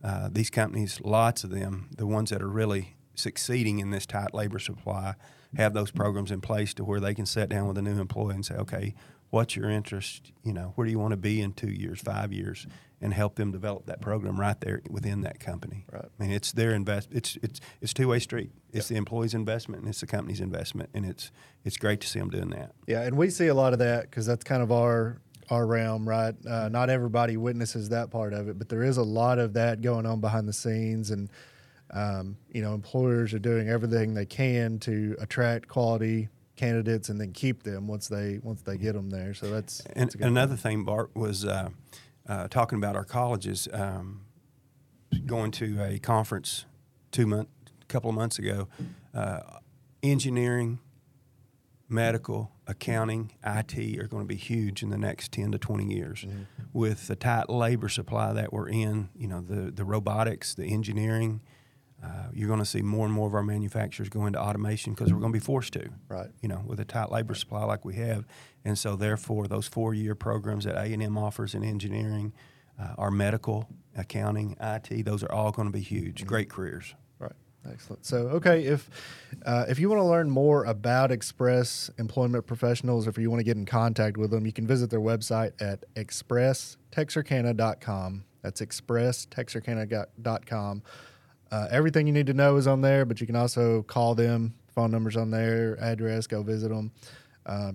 uh, 0.02 0.28
these 0.32 0.48
companies, 0.48 1.00
lots 1.04 1.42
of 1.44 1.50
them, 1.50 1.90
the 1.96 2.06
ones 2.06 2.30
that 2.30 2.40
are 2.40 2.48
really 2.48 2.94
succeeding 3.14 3.80
in 3.80 3.90
this 3.90 4.06
tight 4.06 4.32
labor 4.32 4.60
supply, 4.60 5.14
have 5.56 5.74
those 5.74 5.90
programs 5.90 6.30
in 6.30 6.40
place 6.40 6.72
to 6.74 6.84
where 6.84 7.00
they 7.00 7.14
can 7.14 7.26
sit 7.26 7.48
down 7.48 7.66
with 7.66 7.76
a 7.76 7.82
new 7.82 8.00
employee 8.00 8.34
and 8.34 8.46
say, 8.46 8.54
okay, 8.54 8.94
what's 9.30 9.56
your 9.56 9.70
interest 9.70 10.30
you 10.44 10.52
know 10.52 10.72
where 10.74 10.84
do 10.84 10.90
you 10.90 10.98
want 10.98 11.10
to 11.10 11.16
be 11.16 11.40
in 11.40 11.54
two 11.54 11.70
years 11.70 12.02
five 12.02 12.34
years 12.34 12.66
and 13.02 13.12
help 13.12 13.34
them 13.34 13.50
develop 13.50 13.86
that 13.86 14.00
program 14.00 14.38
right 14.38 14.60
there 14.60 14.80
within 14.88 15.22
that 15.22 15.40
company 15.40 15.84
right 15.92 16.04
i 16.04 16.22
mean 16.22 16.32
it's 16.32 16.52
their 16.52 16.72
invest 16.72 17.08
it's 17.12 17.36
it's 17.42 17.60
it's 17.80 17.92
two-way 17.92 18.18
street 18.18 18.50
it's 18.72 18.88
yep. 18.90 18.94
the 18.94 18.96
employee's 18.96 19.34
investment 19.34 19.80
and 19.82 19.88
it's 19.88 20.00
the 20.00 20.06
company's 20.06 20.40
investment 20.40 20.88
and 20.94 21.04
it's 21.04 21.30
it's 21.64 21.76
great 21.76 22.00
to 22.00 22.06
see 22.06 22.18
them 22.18 22.30
doing 22.30 22.50
that 22.50 22.72
yeah 22.86 23.02
and 23.02 23.16
we 23.16 23.28
see 23.28 23.48
a 23.48 23.54
lot 23.54 23.72
of 23.72 23.78
that 23.78 24.02
because 24.02 24.26
that's 24.26 24.44
kind 24.44 24.62
of 24.62 24.72
our 24.72 25.20
our 25.50 25.66
realm 25.66 26.08
right 26.08 26.34
uh, 26.48 26.68
not 26.68 26.88
everybody 26.88 27.36
witnesses 27.36 27.88
that 27.90 28.10
part 28.10 28.32
of 28.32 28.48
it 28.48 28.58
but 28.58 28.68
there 28.68 28.82
is 28.82 28.96
a 28.96 29.02
lot 29.02 29.38
of 29.38 29.52
that 29.52 29.82
going 29.82 30.06
on 30.06 30.20
behind 30.20 30.48
the 30.48 30.52
scenes 30.52 31.10
and 31.10 31.28
um, 31.90 32.36
you 32.50 32.62
know 32.62 32.72
employers 32.72 33.34
are 33.34 33.38
doing 33.38 33.68
everything 33.68 34.14
they 34.14 34.24
can 34.24 34.78
to 34.78 35.14
attract 35.20 35.68
quality 35.68 36.28
candidates 36.56 37.08
and 37.08 37.20
then 37.20 37.32
keep 37.32 37.62
them 37.62 37.86
once 37.86 38.08
they 38.08 38.38
once 38.42 38.62
they 38.62 38.76
get 38.76 38.94
them 38.94 39.10
there. 39.10 39.34
So 39.34 39.50
that's, 39.50 39.80
and 39.80 40.10
that's 40.10 40.14
another 40.16 40.56
thing. 40.56 40.84
Bart 40.84 41.10
was 41.14 41.44
uh, 41.44 41.70
uh, 42.28 42.48
talking 42.48 42.78
about 42.78 42.96
our 42.96 43.04
colleges. 43.04 43.68
Um, 43.72 44.22
going 45.26 45.50
to 45.52 45.80
a 45.82 45.98
conference 45.98 46.64
two 47.10 47.26
month, 47.26 47.48
couple 47.88 48.10
of 48.10 48.16
months 48.16 48.38
ago. 48.38 48.68
Uh, 49.14 49.40
engineering, 50.02 50.78
medical, 51.88 52.52
accounting, 52.66 53.32
IT 53.44 53.98
are 53.98 54.06
going 54.06 54.22
to 54.22 54.28
be 54.28 54.36
huge 54.36 54.82
in 54.82 54.90
the 54.90 54.98
next 54.98 55.32
10 55.32 55.52
to 55.52 55.58
20 55.58 55.84
years. 55.84 56.22
Mm-hmm. 56.22 56.42
With 56.72 57.06
the 57.06 57.16
tight 57.16 57.50
labor 57.50 57.88
supply 57.88 58.32
that 58.32 58.52
we're 58.52 58.68
in, 58.68 59.10
you 59.14 59.28
know, 59.28 59.40
the, 59.40 59.70
the 59.70 59.84
robotics, 59.84 60.54
the 60.54 60.64
engineering, 60.64 61.42
uh, 62.02 62.26
you're 62.32 62.48
going 62.48 62.58
to 62.58 62.66
see 62.66 62.82
more 62.82 63.06
and 63.06 63.14
more 63.14 63.28
of 63.28 63.34
our 63.34 63.42
manufacturers 63.42 64.08
go 64.08 64.26
into 64.26 64.40
automation 64.40 64.92
because 64.92 65.12
we're 65.12 65.20
going 65.20 65.32
to 65.32 65.38
be 65.38 65.44
forced 65.44 65.72
to. 65.74 65.88
Right. 66.08 66.28
You 66.40 66.48
know, 66.48 66.62
with 66.66 66.80
a 66.80 66.84
tight 66.84 67.12
labor 67.12 67.34
supply 67.34 67.64
like 67.64 67.84
we 67.84 67.94
have, 67.94 68.26
and 68.64 68.76
so 68.76 68.96
therefore 68.96 69.46
those 69.46 69.68
four-year 69.68 70.16
programs 70.16 70.64
that 70.64 70.74
A 70.74 70.92
and 70.92 71.02
M 71.02 71.16
offers 71.16 71.54
in 71.54 71.62
engineering, 71.62 72.32
uh, 72.80 72.94
our 72.98 73.10
medical, 73.10 73.68
accounting, 73.96 74.56
IT, 74.60 75.04
those 75.04 75.22
are 75.22 75.30
all 75.30 75.52
going 75.52 75.68
to 75.68 75.72
be 75.72 75.80
huge. 75.80 76.20
Mm-hmm. 76.20 76.28
Great 76.28 76.50
careers. 76.50 76.94
Right. 77.20 77.32
Excellent. 77.70 78.04
So, 78.04 78.16
okay, 78.30 78.64
if 78.64 78.90
uh, 79.46 79.66
if 79.68 79.78
you 79.78 79.88
want 79.88 80.00
to 80.00 80.06
learn 80.06 80.28
more 80.28 80.64
about 80.64 81.12
Express 81.12 81.88
Employment 81.98 82.44
Professionals, 82.46 83.06
or 83.06 83.10
if 83.10 83.18
you 83.18 83.30
want 83.30 83.38
to 83.38 83.44
get 83.44 83.56
in 83.56 83.64
contact 83.64 84.16
with 84.16 84.32
them, 84.32 84.44
you 84.44 84.52
can 84.52 84.66
visit 84.66 84.90
their 84.90 85.00
website 85.00 85.52
at 85.60 85.84
expresstexarkana.com. 85.94 88.24
That's 88.42 88.60
expresstexarkana.com. 88.60 90.82
Uh, 91.52 91.68
everything 91.70 92.06
you 92.06 92.14
need 92.14 92.26
to 92.26 92.34
know 92.34 92.56
is 92.56 92.66
on 92.66 92.80
there, 92.80 93.04
but 93.04 93.20
you 93.20 93.26
can 93.26 93.36
also 93.36 93.82
call 93.82 94.14
them. 94.14 94.54
Phone 94.74 94.90
numbers 94.90 95.18
on 95.18 95.30
there, 95.30 95.76
address. 95.80 96.26
Go 96.26 96.42
visit 96.42 96.70
them. 96.70 96.90
Uh, 97.44 97.72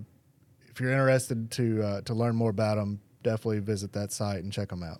if 0.67 0.81
you're 0.81 0.91
interested 0.91 1.51
to 1.51 1.83
uh, 1.83 2.01
to 2.01 2.15
learn 2.15 2.35
more 2.35 2.49
about 2.49 2.77
them, 2.77 2.99
definitely 3.21 3.59
visit 3.59 3.93
that 3.93 4.11
site 4.11 4.43
and 4.43 4.51
check 4.51 4.69
them 4.69 4.81
out. 4.81 4.99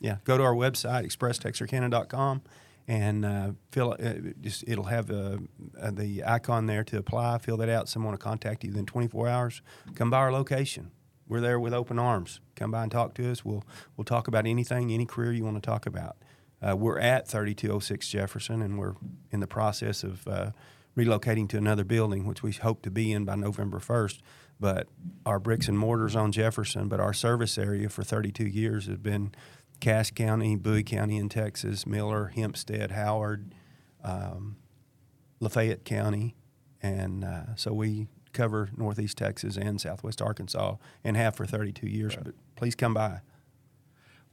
Yeah, 0.00 0.16
go 0.24 0.36
to 0.36 0.42
our 0.42 0.54
website 0.54 1.06
expresstexarkana.com 1.06 2.42
and 2.86 3.24
uh, 3.24 3.52
fill 3.70 3.92
uh, 3.92 4.14
just 4.40 4.64
it'll 4.66 4.84
have 4.84 5.10
uh, 5.10 5.38
uh, 5.80 5.90
the 5.92 6.24
icon 6.26 6.66
there 6.66 6.84
to 6.84 6.98
apply. 6.98 7.38
Fill 7.38 7.56
that 7.58 7.68
out. 7.68 7.88
Someone 7.88 8.12
will 8.12 8.18
contact 8.18 8.64
you 8.64 8.70
within 8.70 8.86
24 8.86 9.28
hours. 9.28 9.62
Come 9.94 10.10
by 10.10 10.18
our 10.18 10.32
location. 10.32 10.90
We're 11.26 11.40
there 11.40 11.58
with 11.58 11.72
open 11.72 11.98
arms. 11.98 12.40
Come 12.56 12.72
by 12.72 12.82
and 12.82 12.92
talk 12.92 13.14
to 13.14 13.30
us. 13.30 13.44
We'll 13.44 13.64
we'll 13.96 14.04
talk 14.04 14.28
about 14.28 14.46
anything, 14.46 14.92
any 14.92 15.06
career 15.06 15.32
you 15.32 15.44
want 15.44 15.56
to 15.56 15.62
talk 15.62 15.86
about. 15.86 16.16
Uh, 16.62 16.76
we're 16.76 16.98
at 16.98 17.28
3206 17.28 18.08
Jefferson, 18.08 18.62
and 18.62 18.78
we're 18.78 18.94
in 19.30 19.40
the 19.40 19.46
process 19.46 20.02
of 20.02 20.26
uh, 20.26 20.50
relocating 20.96 21.48
to 21.50 21.56
another 21.56 21.84
building, 21.84 22.26
which 22.26 22.42
we 22.42 22.52
hope 22.52 22.82
to 22.82 22.90
be 22.90 23.12
in 23.12 23.24
by 23.24 23.34
November 23.34 23.78
1st. 23.78 24.20
But 24.60 24.88
our 25.26 25.38
bricks 25.38 25.68
and 25.68 25.78
mortars 25.78 26.14
on 26.14 26.32
Jefferson, 26.32 26.88
but 26.88 27.00
our 27.00 27.12
service 27.12 27.58
area 27.58 27.88
for 27.88 28.04
32 28.04 28.44
years 28.44 28.86
has 28.86 28.98
been 28.98 29.34
Cass 29.80 30.10
County, 30.10 30.56
Bowie 30.56 30.84
County 30.84 31.16
in 31.16 31.28
Texas, 31.28 31.86
Miller, 31.86 32.28
Hempstead, 32.28 32.92
Howard, 32.92 33.54
um, 34.02 34.56
Lafayette 35.40 35.84
County, 35.84 36.36
and 36.80 37.24
uh, 37.24 37.56
so 37.56 37.72
we 37.72 38.06
cover 38.32 38.68
Northeast 38.76 39.16
Texas 39.16 39.56
and 39.56 39.80
Southwest 39.80 40.20
Arkansas 40.20 40.76
and 41.02 41.16
have 41.16 41.34
for 41.34 41.46
32 41.46 41.86
years. 41.86 42.16
Right. 42.16 42.26
But 42.26 42.34
please 42.56 42.74
come 42.74 42.94
by. 42.94 43.20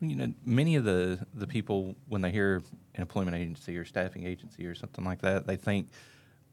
You 0.02 0.16
know, 0.16 0.34
many 0.46 0.76
of 0.76 0.84
the, 0.84 1.26
the 1.34 1.48
people, 1.48 1.96
when 2.08 2.22
they 2.22 2.32
hear 2.32 2.58
an 2.96 3.02
employment 3.02 3.38
agency 3.38 3.78
or 3.78 3.86
staffing 3.86 4.26
agency 4.26 4.66
or 4.66 4.74
something 4.74 5.06
like 5.06 5.22
that, 5.22 5.46
they 5.46 5.56
think 5.56 5.90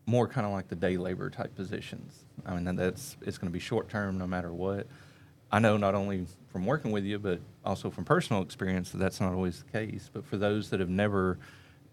more 0.06 0.28
kind 0.28 0.46
of 0.46 0.52
like 0.52 0.68
the 0.68 0.76
day 0.76 0.96
labor 0.96 1.30
type 1.30 1.54
positions. 1.54 2.24
I 2.46 2.54
mean, 2.54 2.76
that's 2.76 3.16
it's 3.22 3.38
going 3.38 3.48
to 3.48 3.52
be 3.52 3.58
short 3.58 3.88
term 3.88 4.18
no 4.18 4.26
matter 4.26 4.52
what. 4.52 4.86
I 5.50 5.58
know 5.60 5.76
not 5.76 5.94
only 5.94 6.26
from 6.52 6.66
working 6.66 6.92
with 6.92 7.04
you, 7.04 7.18
but 7.18 7.40
also 7.64 7.90
from 7.90 8.04
personal 8.04 8.42
experience 8.42 8.90
that 8.90 8.98
that's 8.98 9.20
not 9.20 9.32
always 9.32 9.62
the 9.62 9.70
case. 9.70 10.10
But 10.12 10.26
for 10.26 10.36
those 10.36 10.70
that 10.70 10.80
have 10.80 10.90
never 10.90 11.38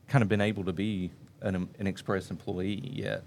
kind 0.07 0.21
of 0.21 0.29
been 0.29 0.41
able 0.41 0.63
to 0.65 0.73
be 0.73 1.11
an, 1.41 1.69
an 1.79 1.87
express 1.87 2.31
employee 2.31 2.91
yet, 2.93 3.23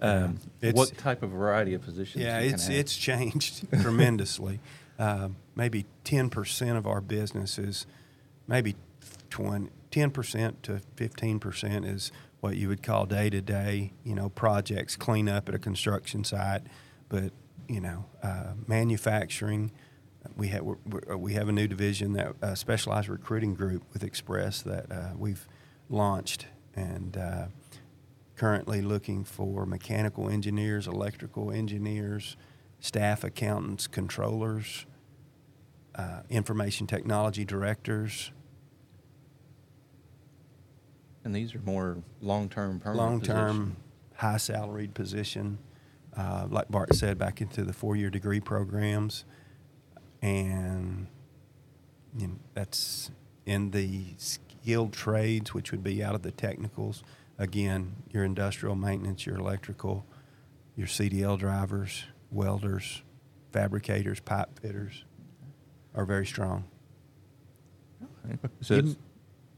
um, 0.00 0.38
what 0.72 0.96
type 0.96 1.22
of 1.22 1.30
variety 1.30 1.74
of 1.74 1.82
positions? 1.82 2.24
Yeah, 2.24 2.40
it's 2.40 2.68
it's 2.68 2.96
changed 2.96 3.70
tremendously 3.82 4.60
uh, 5.00 5.30
maybe 5.56 5.86
10% 6.04 6.76
of 6.76 6.86
our 6.86 7.00
business 7.00 7.58
is 7.58 7.86
maybe 8.46 8.74
20, 9.30 9.70
10% 9.90 10.54
to 10.62 10.80
15% 10.96 11.86
is 11.86 12.12
what 12.40 12.56
you 12.56 12.68
would 12.68 12.82
call 12.82 13.06
day 13.06 13.30
to 13.30 13.40
day, 13.40 13.92
you 14.04 14.14
know, 14.14 14.28
projects, 14.30 14.96
clean 14.96 15.28
up 15.28 15.48
at 15.48 15.54
a 15.54 15.58
construction 15.58 16.24
site. 16.24 16.62
But, 17.08 17.32
you 17.68 17.80
know, 17.80 18.06
uh, 18.22 18.52
manufacturing, 18.66 19.72
we 20.36 20.48
have, 20.48 20.64
we 21.16 21.34
have 21.34 21.48
a 21.48 21.52
new 21.52 21.68
division, 21.68 22.12
that 22.14 22.34
uh, 22.42 22.54
specialized 22.54 23.08
recruiting 23.08 23.54
group 23.54 23.82
with 23.92 24.02
Express 24.02 24.62
that 24.62 24.90
uh, 24.90 25.10
we've 25.16 25.46
launched 25.88 26.46
and 26.74 27.16
uh, 27.16 27.46
currently 28.36 28.80
looking 28.80 29.24
for 29.24 29.66
mechanical 29.66 30.28
engineers, 30.28 30.86
electrical 30.86 31.50
engineers, 31.50 32.36
staff 32.80 33.22
accountants, 33.22 33.86
controllers, 33.86 34.86
uh, 35.94 36.22
information 36.30 36.86
technology 36.86 37.44
directors, 37.44 38.32
And 41.24 41.34
these 41.34 41.54
are 41.54 41.60
more 41.60 41.98
long-term 42.20 42.80
permanent 42.80 42.96
long 42.96 43.20
term, 43.20 43.76
high 44.16 44.38
salaried 44.38 44.94
position. 44.94 45.58
Uh, 46.16 46.46
like 46.50 46.68
Bart 46.68 46.94
said, 46.94 47.18
back 47.18 47.40
into 47.40 47.62
the 47.62 47.72
four 47.72 47.94
year 47.94 48.10
degree 48.10 48.40
programs. 48.40 49.24
And 50.22 51.06
you 52.16 52.28
know, 52.28 52.36
that's 52.54 53.10
in 53.46 53.70
the 53.70 54.14
skilled 54.16 54.92
trades, 54.92 55.54
which 55.54 55.70
would 55.70 55.84
be 55.84 56.02
out 56.02 56.14
of 56.14 56.22
the 56.22 56.30
technicals. 56.30 57.02
Again, 57.38 57.96
your 58.10 58.24
industrial 58.24 58.74
maintenance, 58.74 59.24
your 59.24 59.36
electrical, 59.38 60.04
your 60.76 60.86
CDL 60.86 61.38
drivers, 61.38 62.04
welders, 62.30 63.02
fabricators, 63.52 64.20
pipe 64.20 64.58
fitters 64.58 65.04
are 65.94 66.04
very 66.04 66.26
strong. 66.26 66.64
So 68.60 68.74
You- 68.74 68.80
it's- 68.80 68.96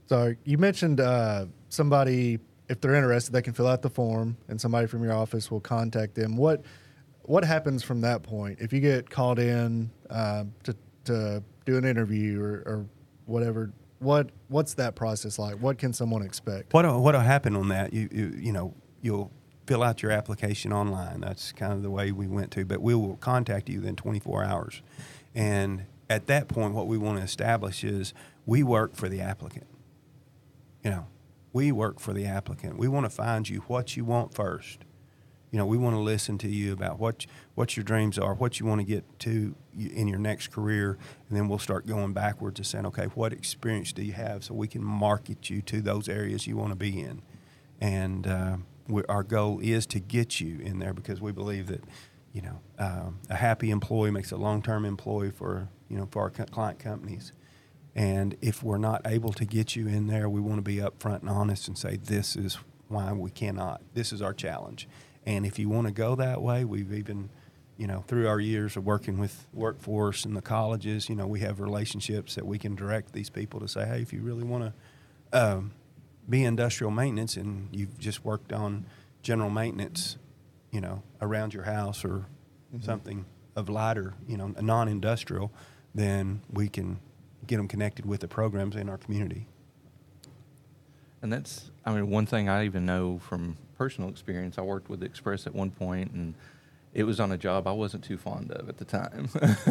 So 0.06 0.34
you 0.44 0.58
mentioned 0.58 1.00
uh, 1.00 1.46
somebody, 1.70 2.38
if 2.68 2.80
they're 2.80 2.94
interested, 2.94 3.32
they 3.32 3.40
can 3.42 3.54
fill 3.54 3.66
out 3.66 3.80
the 3.82 3.88
form, 3.90 4.36
and 4.48 4.60
somebody 4.60 4.86
from 4.86 5.02
your 5.02 5.12
office 5.14 5.50
will 5.50 5.60
contact 5.60 6.14
them. 6.14 6.36
What 6.36 6.62
what 7.24 7.44
happens 7.44 7.82
from 7.84 8.00
that 8.00 8.22
point 8.24 8.58
if 8.60 8.72
you 8.72 8.80
get 8.80 9.08
called 9.08 9.38
in 9.38 9.90
uh, 10.10 10.44
to 10.64 10.74
to 11.04 11.42
do 11.64 11.76
an 11.78 11.84
interview 11.84 12.42
or, 12.42 12.62
or 12.66 12.86
whatever? 13.26 13.72
What 14.00 14.30
what's 14.48 14.74
that 14.74 14.96
process 14.96 15.38
like? 15.38 15.54
What 15.56 15.78
can 15.78 15.92
someone 15.94 16.22
expect? 16.22 16.74
What 16.74 16.84
what'll 17.00 17.20
happen 17.20 17.56
on 17.56 17.68
that? 17.68 17.92
You 17.94 18.08
you 18.12 18.34
you 18.38 18.52
know 18.52 18.74
you'll 19.00 19.30
fill 19.66 19.82
out 19.82 20.02
your 20.02 20.10
application 20.12 20.72
online. 20.72 21.20
That's 21.20 21.52
kind 21.52 21.72
of 21.72 21.82
the 21.82 21.90
way 21.90 22.10
we 22.12 22.26
went 22.26 22.50
to. 22.52 22.64
But 22.66 22.82
we 22.82 22.94
will 22.94 23.16
contact 23.16 23.68
you 23.70 23.78
within 23.80 23.96
24 23.96 24.44
hours, 24.44 24.82
and 25.34 25.84
at 26.10 26.26
that 26.26 26.48
point, 26.48 26.74
what 26.74 26.86
we 26.86 26.98
want 26.98 27.18
to 27.18 27.24
establish 27.24 27.84
is 27.84 28.14
we 28.46 28.62
work 28.62 28.94
for 28.94 29.08
the 29.08 29.20
applicant. 29.20 29.66
You 30.84 30.90
know, 30.90 31.06
we 31.52 31.72
work 31.72 32.00
for 32.00 32.12
the 32.12 32.26
applicant. 32.26 32.78
We 32.78 32.88
want 32.88 33.06
to 33.06 33.10
find 33.10 33.48
you 33.48 33.60
what 33.68 33.96
you 33.96 34.04
want 34.04 34.34
first. 34.34 34.80
You 35.50 35.58
know, 35.58 35.66
we 35.66 35.76
want 35.76 35.94
to 35.94 36.00
listen 36.00 36.38
to 36.38 36.48
you 36.48 36.72
about 36.72 36.98
what 36.98 37.26
what 37.54 37.76
your 37.76 37.84
dreams 37.84 38.18
are, 38.18 38.34
what 38.34 38.58
you 38.58 38.64
want 38.64 38.80
to 38.80 38.86
get 38.86 39.04
to 39.20 39.54
in 39.78 40.08
your 40.08 40.18
next 40.18 40.48
career, 40.48 40.98
and 41.28 41.36
then 41.36 41.46
we'll 41.46 41.58
start 41.58 41.86
going 41.86 42.14
backwards 42.14 42.58
and 42.58 42.66
saying, 42.66 42.86
okay, 42.86 43.04
what 43.14 43.32
experience 43.34 43.92
do 43.92 44.02
you 44.02 44.14
have, 44.14 44.44
so 44.44 44.54
we 44.54 44.66
can 44.66 44.82
market 44.82 45.50
you 45.50 45.60
to 45.62 45.82
those 45.82 46.08
areas 46.08 46.46
you 46.46 46.56
want 46.56 46.70
to 46.70 46.76
be 46.76 47.00
in. 47.00 47.20
And 47.80 48.26
uh, 48.26 48.56
we, 48.88 49.02
our 49.10 49.22
goal 49.22 49.60
is 49.60 49.86
to 49.86 50.00
get 50.00 50.40
you 50.40 50.58
in 50.60 50.78
there 50.78 50.94
because 50.94 51.20
we 51.20 51.32
believe 51.32 51.66
that, 51.66 51.84
you 52.32 52.40
know, 52.40 52.60
um, 52.78 53.18
a 53.28 53.36
happy 53.36 53.70
employee 53.70 54.10
makes 54.10 54.32
a 54.32 54.36
long-term 54.38 54.86
employee 54.86 55.32
for 55.32 55.68
you 55.92 55.98
know 55.98 56.08
for 56.10 56.22
our 56.22 56.30
client 56.30 56.78
companies. 56.78 57.32
And 57.94 58.36
if 58.40 58.62
we're 58.62 58.78
not 58.78 59.02
able 59.04 59.34
to 59.34 59.44
get 59.44 59.76
you 59.76 59.86
in 59.86 60.06
there, 60.06 60.26
we 60.28 60.40
want 60.40 60.56
to 60.56 60.62
be 60.62 60.76
upfront 60.76 61.20
and 61.20 61.28
honest 61.28 61.68
and 61.68 61.76
say, 61.76 61.96
this 61.96 62.34
is 62.34 62.58
why 62.88 63.12
we 63.12 63.30
cannot. 63.30 63.82
This 63.92 64.12
is 64.12 64.22
our 64.22 64.32
challenge. 64.32 64.88
And 65.26 65.44
if 65.44 65.58
you 65.58 65.68
want 65.68 65.88
to 65.88 65.92
go 65.92 66.14
that 66.16 66.40
way, 66.40 66.64
we've 66.64 66.92
even, 66.92 67.28
you 67.76 67.86
know, 67.86 68.02
through 68.08 68.26
our 68.26 68.40
years 68.40 68.78
of 68.78 68.86
working 68.86 69.18
with 69.18 69.46
workforce 69.52 70.24
and 70.24 70.34
the 70.34 70.40
colleges, 70.40 71.10
you 71.10 71.14
know, 71.14 71.26
we 71.26 71.40
have 71.40 71.60
relationships 71.60 72.34
that 72.36 72.46
we 72.46 72.58
can 72.58 72.74
direct 72.74 73.12
these 73.12 73.28
people 73.28 73.60
to 73.60 73.68
say, 73.68 73.84
hey, 73.84 74.00
if 74.00 74.10
you 74.10 74.22
really 74.22 74.44
want 74.44 74.72
to 75.32 75.38
um, 75.38 75.72
be 76.26 76.44
industrial 76.44 76.90
maintenance 76.90 77.36
and 77.36 77.68
you've 77.72 77.98
just 77.98 78.24
worked 78.24 78.54
on 78.54 78.86
general 79.20 79.50
maintenance, 79.50 80.16
you 80.70 80.80
know, 80.80 81.02
around 81.20 81.52
your 81.52 81.64
house 81.64 82.06
or 82.06 82.24
something 82.80 83.26
of 83.54 83.68
lighter, 83.68 84.14
you 84.26 84.38
know, 84.38 84.54
non-industrial, 84.60 85.52
then 85.94 86.42
we 86.50 86.68
can 86.68 86.98
get 87.46 87.56
them 87.56 87.68
connected 87.68 88.06
with 88.06 88.20
the 88.20 88.28
programs 88.28 88.76
in 88.76 88.88
our 88.88 88.98
community. 88.98 89.46
And 91.20 91.32
that's, 91.32 91.70
I 91.84 91.94
mean, 91.94 92.10
one 92.10 92.26
thing 92.26 92.48
I 92.48 92.64
even 92.64 92.84
know 92.84 93.18
from 93.18 93.56
personal 93.76 94.10
experience. 94.10 94.58
I 94.58 94.62
worked 94.62 94.88
with 94.88 95.02
Express 95.02 95.46
at 95.46 95.54
one 95.54 95.70
point, 95.70 96.12
and 96.12 96.34
it 96.94 97.04
was 97.04 97.20
on 97.20 97.32
a 97.32 97.38
job 97.38 97.66
I 97.66 97.72
wasn't 97.72 98.04
too 98.04 98.16
fond 98.16 98.50
of 98.52 98.68
at 98.68 98.76
the 98.76 98.84
time. 98.84 99.28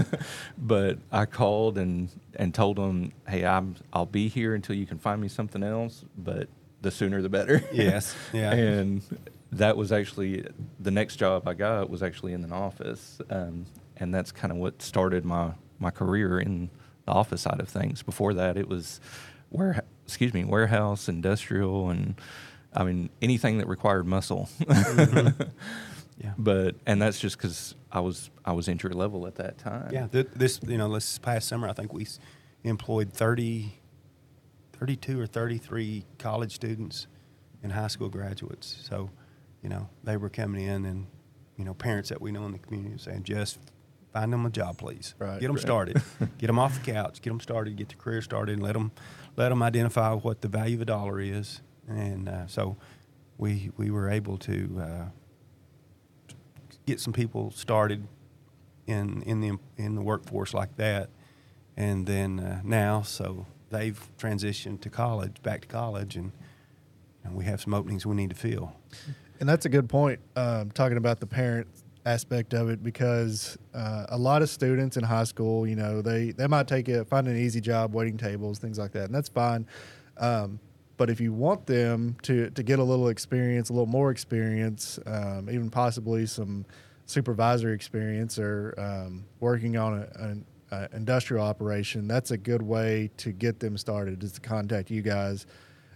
but 0.58 0.98
I 1.12 1.26
called 1.26 1.78
and 1.78 2.10
and 2.36 2.54
told 2.54 2.78
them, 2.78 3.14
"Hey, 3.28 3.46
I'm 3.46 3.76
I'll 3.94 4.06
be 4.06 4.28
here 4.28 4.56
until 4.56 4.76
you 4.76 4.86
can 4.86 4.98
find 4.98 5.22
me 5.22 5.28
something 5.28 5.64
else, 5.64 6.04
but 6.18 6.50
the 6.82 6.92
sooner 6.92 7.22
the 7.22 7.30
better." 7.30 7.64
Yes, 7.72 8.16
yeah. 8.34 8.52
and 8.52 9.02
that 9.52 9.78
was 9.78 9.92
actually 9.92 10.46
the 10.80 10.92
next 10.92 11.18
job 11.18 11.48
I 11.48 11.54
got 11.54 11.90
was 11.90 12.04
actually 12.04 12.34
in 12.34 12.44
an 12.44 12.52
office, 12.54 13.20
um, 13.30 13.66
and 13.98 14.14
that's 14.14 14.32
kind 14.32 14.52
of 14.52 14.58
what 14.58 14.82
started 14.82 15.26
my 15.26 15.52
my 15.82 15.92
career 15.92 16.40
in 16.40 16.70
the 17.06 17.12
office 17.12 17.42
side 17.42 17.60
of 17.60 17.68
things. 17.68 18.04
Before 18.04 18.34
that, 18.36 18.58
it 18.58 18.68
was 18.68 19.00
ware 19.50 19.84
excuse 20.06 20.34
me 20.34 20.44
warehouse, 20.46 21.10
industrial, 21.10 21.90
and 21.90 22.16
I 22.74 22.84
mean 22.84 23.10
anything 23.22 23.58
that 23.58 23.68
required 23.68 24.06
muscle. 24.08 24.50
Mm-hmm. 24.62 25.42
Yeah. 26.24 26.34
But 26.38 26.76
and 26.86 27.02
that's 27.02 27.20
just 27.20 27.36
because 27.36 27.74
I 27.92 28.00
was 28.00 28.30
I 28.46 28.52
was 28.52 28.68
entry 28.68 28.92
level 28.94 29.26
at 29.26 29.36
that 29.36 29.58
time. 29.58 29.90
Yeah, 29.92 30.06
th- 30.06 30.28
this 30.36 30.60
you 30.68 30.78
know 30.78 30.94
this 30.94 31.18
past 31.18 31.48
summer 31.48 31.68
I 31.68 31.74
think 31.74 31.94
we 31.94 32.04
s- 32.04 32.20
employed 32.64 33.12
30, 33.12 33.74
32 34.74 35.20
or 35.20 35.26
thirty 35.26 35.58
three 35.58 36.06
college 36.20 36.54
students 36.54 37.08
and 37.64 37.72
high 37.72 37.88
school 37.88 38.08
graduates. 38.10 38.78
So, 38.88 39.10
you 39.64 39.70
know, 39.70 39.90
they 40.04 40.16
were 40.16 40.30
coming 40.30 40.64
in 40.64 40.86
and 40.86 41.08
you 41.58 41.66
know 41.66 41.74
parents 41.74 42.10
that 42.10 42.22
we 42.22 42.32
know 42.32 42.46
in 42.46 42.52
the 42.52 42.60
community 42.60 43.00
saying 43.00 43.24
just 43.24 43.58
find 44.14 44.32
them 44.34 44.46
a 44.46 44.50
job, 44.50 44.78
please. 44.78 45.16
Right. 45.20 45.40
Get 45.40 45.48
them 45.48 45.56
Right. 45.56 45.62
started. 45.62 46.02
get 46.38 46.48
them 46.48 46.60
off 46.60 46.84
the 46.84 46.92
couch. 46.92 47.22
Get 47.22 47.30
them 47.30 47.40
started. 47.40 47.76
Get 47.76 47.90
the 47.90 47.96
career 47.96 48.22
started. 48.22 48.54
And 48.54 48.64
let 48.64 48.74
them 48.74 48.92
let 49.38 49.50
them 49.50 49.64
identify 49.64 50.14
what 50.14 50.42
the 50.42 50.48
value 50.48 50.76
of 50.76 50.82
a 50.82 50.86
dollar 50.86 51.20
is. 51.20 51.62
And 51.88 52.28
uh, 52.30 52.48
so, 52.48 52.78
we 53.38 53.72
we 53.78 53.90
were 53.92 54.10
able 54.10 54.38
to. 54.40 54.82
Uh, 54.82 55.06
get 56.86 57.00
some 57.00 57.14
people 57.14 57.52
started 57.52 58.08
in 58.88 59.22
in 59.24 59.40
the 59.42 59.58
in 59.78 59.96
the 59.96 60.02
workforce 60.02 60.54
like 60.54 60.76
that, 60.78 61.10
and 61.78 62.06
then 62.08 62.40
uh, 62.40 62.62
now 62.64 63.02
so 63.02 63.46
they've 63.70 64.10
transitioned 64.18 64.82
to 64.82 64.90
college, 64.90 65.42
back 65.44 65.62
to 65.62 65.68
college, 65.68 66.16
and, 66.16 66.32
and 67.24 67.36
we 67.36 67.46
have 67.46 67.62
some 67.62 67.74
openings 67.74 68.06
we 68.06 68.16
need 68.16 68.30
to 68.30 68.36
fill. 68.36 68.74
And 69.40 69.48
that's 69.48 69.66
a 69.66 69.70
good 69.70 69.88
point, 69.88 70.20
um, 70.36 70.72
talking 70.72 70.98
about 70.98 71.20
the 71.22 71.26
parent 71.28 71.68
aspect 72.06 72.54
of 72.54 72.70
it, 72.70 72.84
because 72.84 73.58
uh, 73.74 74.06
a 74.10 74.18
lot 74.18 74.42
of 74.42 74.50
students 74.50 74.98
in 74.98 75.04
high 75.04 75.24
school, 75.24 75.68
you 75.68 75.76
know, 75.76 76.02
they, 76.02 76.32
they 76.32 76.48
might 76.48 76.68
take 76.68 76.88
a 76.88 77.06
find 77.06 77.28
an 77.28 77.38
easy 77.38 77.62
job, 77.62 77.94
waiting 77.94 78.18
tables, 78.18 78.60
things 78.60 78.80
like 78.80 78.92
that, 78.92 79.06
and 79.06 79.16
that's 79.16 79.30
fine. 79.30 79.68
Um, 80.18 80.60
but 80.98 81.10
if 81.10 81.20
you 81.20 81.34
want 81.34 81.66
them 81.66 82.16
to 82.24 82.50
to 82.52 82.64
get 82.64 82.80
a 82.80 82.84
little 82.84 83.08
experience, 83.08 83.70
a 83.70 83.74
little 83.74 83.88
more 83.88 84.12
experience, 84.12 85.00
um, 85.06 85.50
even 85.50 85.70
possibly 85.70 86.26
some 86.26 86.66
supervisory 87.06 87.74
experience 87.74 88.38
or 88.38 88.74
um, 88.78 89.26
working 89.40 89.78
on 89.78 90.06
an 90.16 90.46
industrial 90.94 91.44
operation, 91.44 92.08
that's 92.08 92.32
a 92.32 92.38
good 92.38 92.62
way 92.62 93.10
to 93.18 93.32
get 93.32 93.60
them 93.60 93.78
started. 93.78 94.24
Is 94.24 94.34
to 94.34 94.42
contact 94.42 94.92
you 94.92 95.02
guys. 95.02 95.46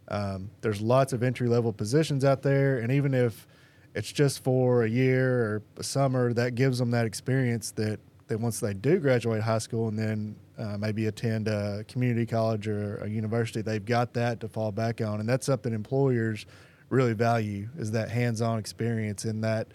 Um, 0.07 0.49
there's 0.61 0.81
lots 0.81 1.13
of 1.13 1.23
entry 1.23 1.47
level 1.47 1.73
positions 1.73 2.25
out 2.25 2.41
there, 2.41 2.79
and 2.79 2.91
even 2.91 3.13
if 3.13 3.47
it's 3.95 4.11
just 4.11 4.43
for 4.43 4.83
a 4.83 4.89
year 4.89 5.43
or 5.43 5.63
a 5.77 5.83
summer, 5.83 6.33
that 6.33 6.53
gives 6.55 6.77
them 6.77 6.91
that 6.91 7.05
experience 7.05 7.71
that 7.71 7.99
that 8.27 8.39
once 8.39 8.59
they 8.59 8.73
do 8.73 8.99
graduate 8.99 9.41
high 9.41 9.59
school 9.59 9.87
and 9.87 9.97
then 9.97 10.35
uh, 10.57 10.77
maybe 10.77 11.05
attend 11.05 11.47
a 11.47 11.83
community 11.87 12.25
college 12.25 12.67
or 12.67 12.97
a 12.97 13.07
university, 13.07 13.61
they've 13.61 13.85
got 13.85 14.13
that 14.13 14.39
to 14.39 14.47
fall 14.47 14.71
back 14.71 14.99
on, 15.01 15.19
and 15.19 15.29
that's 15.29 15.45
something 15.45 15.73
employers 15.73 16.45
really 16.89 17.13
value 17.13 17.67
is 17.77 17.91
that 17.91 18.09
hands-on 18.09 18.59
experience 18.59 19.25
in 19.25 19.41
that 19.41 19.67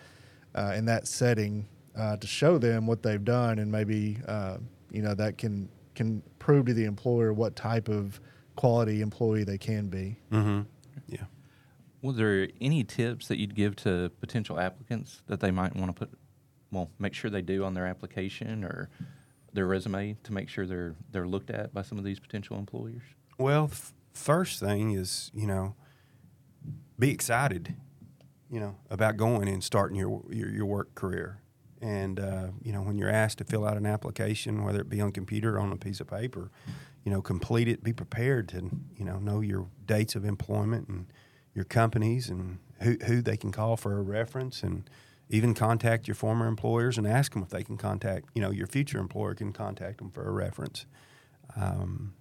uh, 0.55 0.73
in 0.77 0.85
that 0.85 1.07
setting 1.07 1.67
uh, 1.97 2.17
to 2.17 2.27
show 2.27 2.59
them 2.59 2.87
what 2.87 3.03
they've 3.03 3.25
done, 3.25 3.59
and 3.59 3.71
maybe 3.71 4.19
uh, 4.29 4.59
you 4.91 5.03
know 5.03 5.15
that 5.15 5.39
can 5.39 5.69
can 5.95 6.23
prove 6.39 6.67
to 6.67 6.75
the 6.75 6.85
employer 6.85 7.33
what 7.33 7.57
type 7.57 7.89
of 7.89 8.21
quality 8.57 9.01
employee 9.01 9.45
they 9.45 9.59
can 9.59 9.89
be. 9.89 10.17
Mm-hmm. 10.33 10.63
Was 12.03 12.17
there 12.17 12.49
any 12.61 12.85
tips 12.85 13.29
that 13.29 13.39
you'd 13.39 13.55
give 13.55 13.77
to 13.77 14.11
potential 14.21 14.59
applicants 14.59 15.23
that 15.27 15.41
they 15.41 15.51
might 15.51 15.77
want 15.77 15.95
to 15.95 16.07
put, 16.07 16.19
well, 16.71 16.91
make 16.99 17.15
sure 17.15 17.31
they 17.31 17.43
do 17.43 17.65
on 17.65 17.75
their 17.75 17.87
application 17.87 18.65
or 18.65 18.89
their 19.53 19.67
resume 19.67 20.17
to 20.23 20.33
make 20.33 20.49
sure 20.49 20.67
they're 20.67 20.95
they're 21.11 21.27
looked 21.27 21.51
at 21.51 21.75
by 21.75 21.83
some 21.83 21.99
of 21.99 22.05
these 22.05 22.21
potential 22.21 22.59
employers? 22.59 23.03
Well, 23.39 23.65
f- 23.73 23.93
first 24.13 24.61
thing 24.61 24.93
is 24.93 25.31
you 25.35 25.47
know 25.47 25.75
be 26.99 27.11
excited, 27.11 27.75
you 28.51 28.61
know, 28.61 28.77
about 28.91 29.17
going 29.17 29.49
and 29.49 29.65
starting 29.65 29.97
your 29.97 30.23
your, 30.31 30.51
your 30.51 30.67
work 30.67 30.95
career. 30.95 31.43
And 31.83 32.21
uh, 32.21 32.49
you 32.63 32.73
know, 32.73 32.83
when 32.83 32.99
you're 32.99 33.11
asked 33.11 33.39
to 33.39 33.45
fill 33.45 33.67
out 33.67 33.77
an 33.77 33.87
application, 33.87 34.65
whether 34.65 34.81
it 34.81 34.89
be 34.89 35.01
on 35.01 35.13
computer 35.13 35.57
or 35.57 35.61
on 35.61 35.73
a 35.73 35.77
piece 35.77 36.01
of 36.01 36.07
paper, 36.07 36.51
you 37.05 37.11
know, 37.11 37.23
complete 37.23 37.69
it. 37.69 37.83
Be 37.83 37.95
prepared 37.95 38.49
to 38.51 38.71
you 38.97 39.05
know 39.05 39.19
know 39.19 39.41
your 39.41 39.67
dates 39.87 40.15
of 40.15 40.25
employment 40.25 40.89
and 40.89 41.07
your 41.55 41.65
companies 41.65 42.29
and 42.29 42.59
who 42.83 42.97
who 43.07 43.23
they 43.23 43.37
can 43.37 43.53
call 43.53 43.77
for 43.77 43.99
a 43.99 44.03
reference 44.03 44.63
and 44.63 44.89
even 45.29 45.55
contact 45.55 46.09
your 46.09 46.15
former 46.17 46.47
employers 46.47 46.99
and 46.99 47.07
ask 47.07 47.33
them 47.33 47.43
if 47.43 47.51
they 47.51 47.63
can 47.63 47.77
contact, 47.77 48.29
you 48.35 48.43
know, 48.43 48.51
your 48.51 48.67
future 48.67 48.99
employer 48.99 49.35
can 49.35 49.53
contact 49.53 49.99
them 49.99 50.11
for 50.11 50.27
a 50.27 50.31
reference. 50.33 50.87
Um, 51.57 52.15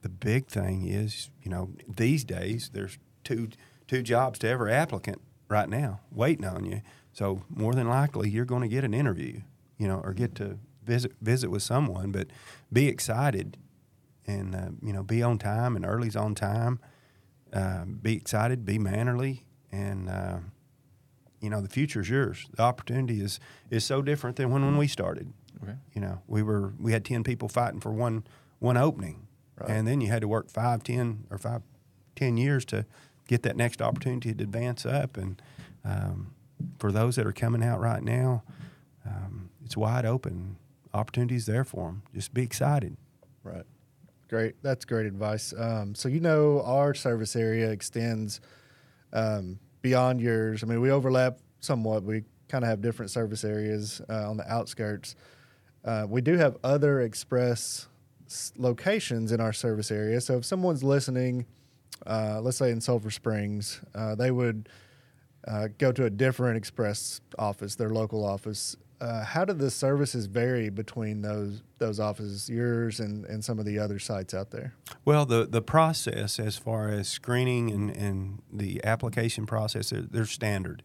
the 0.00 0.08
big 0.08 0.46
thing 0.46 0.86
is, 0.86 1.30
you 1.42 1.50
know, 1.50 1.70
these 1.86 2.24
days 2.24 2.70
there's 2.72 2.98
two 3.22 3.48
two 3.86 4.02
jobs 4.02 4.38
to 4.38 4.48
every 4.48 4.72
applicant 4.72 5.20
right 5.48 5.68
now 5.68 6.00
waiting 6.10 6.46
on 6.46 6.64
you. 6.64 6.80
So 7.12 7.42
more 7.48 7.74
than 7.74 7.88
likely 7.88 8.30
you're 8.30 8.44
going 8.46 8.62
to 8.62 8.68
get 8.68 8.82
an 8.82 8.94
interview, 8.94 9.42
you 9.78 9.86
know, 9.86 10.00
or 10.02 10.14
get 10.14 10.34
to 10.36 10.58
visit 10.84 11.12
visit 11.20 11.50
with 11.50 11.62
someone. 11.62 12.12
But 12.12 12.28
be 12.72 12.88
excited, 12.88 13.58
and 14.26 14.54
uh, 14.54 14.68
you 14.82 14.92
know, 14.92 15.02
be 15.02 15.22
on 15.22 15.38
time 15.38 15.76
and 15.76 15.84
early's 15.84 16.16
on 16.16 16.34
time. 16.34 16.80
Uh, 17.54 17.84
be 17.84 18.16
excited, 18.16 18.64
be 18.64 18.78
mannerly, 18.78 19.44
and 19.70 20.08
uh, 20.10 20.38
you 21.40 21.48
know 21.48 21.60
the 21.60 21.68
future 21.68 22.00
is 22.00 22.08
yours. 22.10 22.46
The 22.56 22.62
opportunity 22.62 23.20
is 23.20 23.38
is 23.70 23.84
so 23.84 24.02
different 24.02 24.36
than 24.36 24.50
when 24.50 24.62
when 24.64 24.76
we 24.76 24.88
started. 24.88 25.32
Okay. 25.62 25.74
You 25.94 26.00
know, 26.00 26.20
we 26.26 26.42
were 26.42 26.72
we 26.80 26.92
had 26.92 27.04
ten 27.04 27.22
people 27.22 27.48
fighting 27.48 27.80
for 27.80 27.92
one 27.92 28.24
one 28.58 28.76
opening, 28.76 29.26
Right. 29.56 29.70
and 29.70 29.86
then 29.86 30.00
you 30.00 30.08
had 30.08 30.22
to 30.22 30.28
work 30.28 30.50
five, 30.50 30.82
ten, 30.82 31.26
or 31.30 31.38
five, 31.38 31.62
ten 32.16 32.36
years 32.36 32.64
to 32.66 32.86
get 33.28 33.42
that 33.44 33.56
next 33.56 33.80
opportunity 33.80 34.34
to 34.34 34.42
advance 34.42 34.84
up. 34.84 35.16
And 35.16 35.40
um, 35.84 36.34
for 36.78 36.90
those 36.90 37.14
that 37.16 37.26
are 37.26 37.32
coming 37.32 37.62
out 37.62 37.80
right 37.80 38.02
now, 38.02 38.42
um, 39.06 39.50
it's 39.64 39.76
wide 39.76 40.04
open. 40.04 40.56
Opportunities 40.92 41.46
there 41.46 41.64
for 41.64 41.86
them. 41.86 42.02
Just 42.14 42.34
be 42.34 42.42
excited. 42.42 42.96
Right. 43.44 43.64
Great. 44.28 44.54
That's 44.62 44.84
great 44.84 45.06
advice. 45.06 45.52
Um, 45.56 45.94
so 45.94 46.08
you 46.08 46.20
know 46.20 46.62
our 46.62 46.94
service 46.94 47.36
area 47.36 47.70
extends 47.70 48.40
um, 49.12 49.58
beyond 49.82 50.20
yours. 50.20 50.62
I 50.62 50.66
mean, 50.66 50.80
we 50.80 50.90
overlap 50.90 51.38
somewhat. 51.60 52.02
We 52.04 52.24
kind 52.48 52.64
of 52.64 52.70
have 52.70 52.80
different 52.80 53.10
service 53.10 53.44
areas 53.44 54.00
uh, 54.08 54.30
on 54.30 54.36
the 54.36 54.50
outskirts. 54.50 55.14
Uh, 55.84 56.06
we 56.08 56.20
do 56.20 56.36
have 56.36 56.56
other 56.64 57.02
express 57.02 57.88
locations 58.56 59.32
in 59.32 59.40
our 59.40 59.52
service 59.52 59.90
area. 59.90 60.20
So 60.20 60.38
if 60.38 60.44
someone's 60.44 60.82
listening, 60.82 61.46
uh, 62.06 62.40
let's 62.40 62.56
say 62.56 62.70
in 62.70 62.80
Sulphur 62.80 63.10
Springs, 63.10 63.80
uh, 63.94 64.14
they 64.14 64.30
would 64.30 64.68
uh, 65.46 65.68
go 65.78 65.92
to 65.92 66.06
a 66.06 66.10
different 66.10 66.56
express 66.56 67.20
office, 67.38 67.74
their 67.74 67.90
local 67.90 68.24
office. 68.24 68.76
Uh, 69.04 69.22
how 69.22 69.44
do 69.44 69.52
the 69.52 69.70
services 69.70 70.24
vary 70.24 70.70
between 70.70 71.20
those 71.20 71.60
those 71.76 72.00
offices, 72.00 72.48
yours 72.48 73.00
and, 73.00 73.26
and 73.26 73.44
some 73.44 73.58
of 73.58 73.66
the 73.66 73.78
other 73.78 73.98
sites 73.98 74.32
out 74.32 74.50
there? 74.50 74.72
Well, 75.04 75.26
the, 75.26 75.44
the 75.44 75.60
process 75.60 76.38
as 76.38 76.56
far 76.56 76.88
as 76.88 77.06
screening 77.06 77.70
and, 77.70 77.90
and 77.90 78.40
the 78.50 78.82
application 78.82 79.44
process, 79.44 79.90
they're, 79.90 80.02
they're 80.02 80.24
standard. 80.24 80.82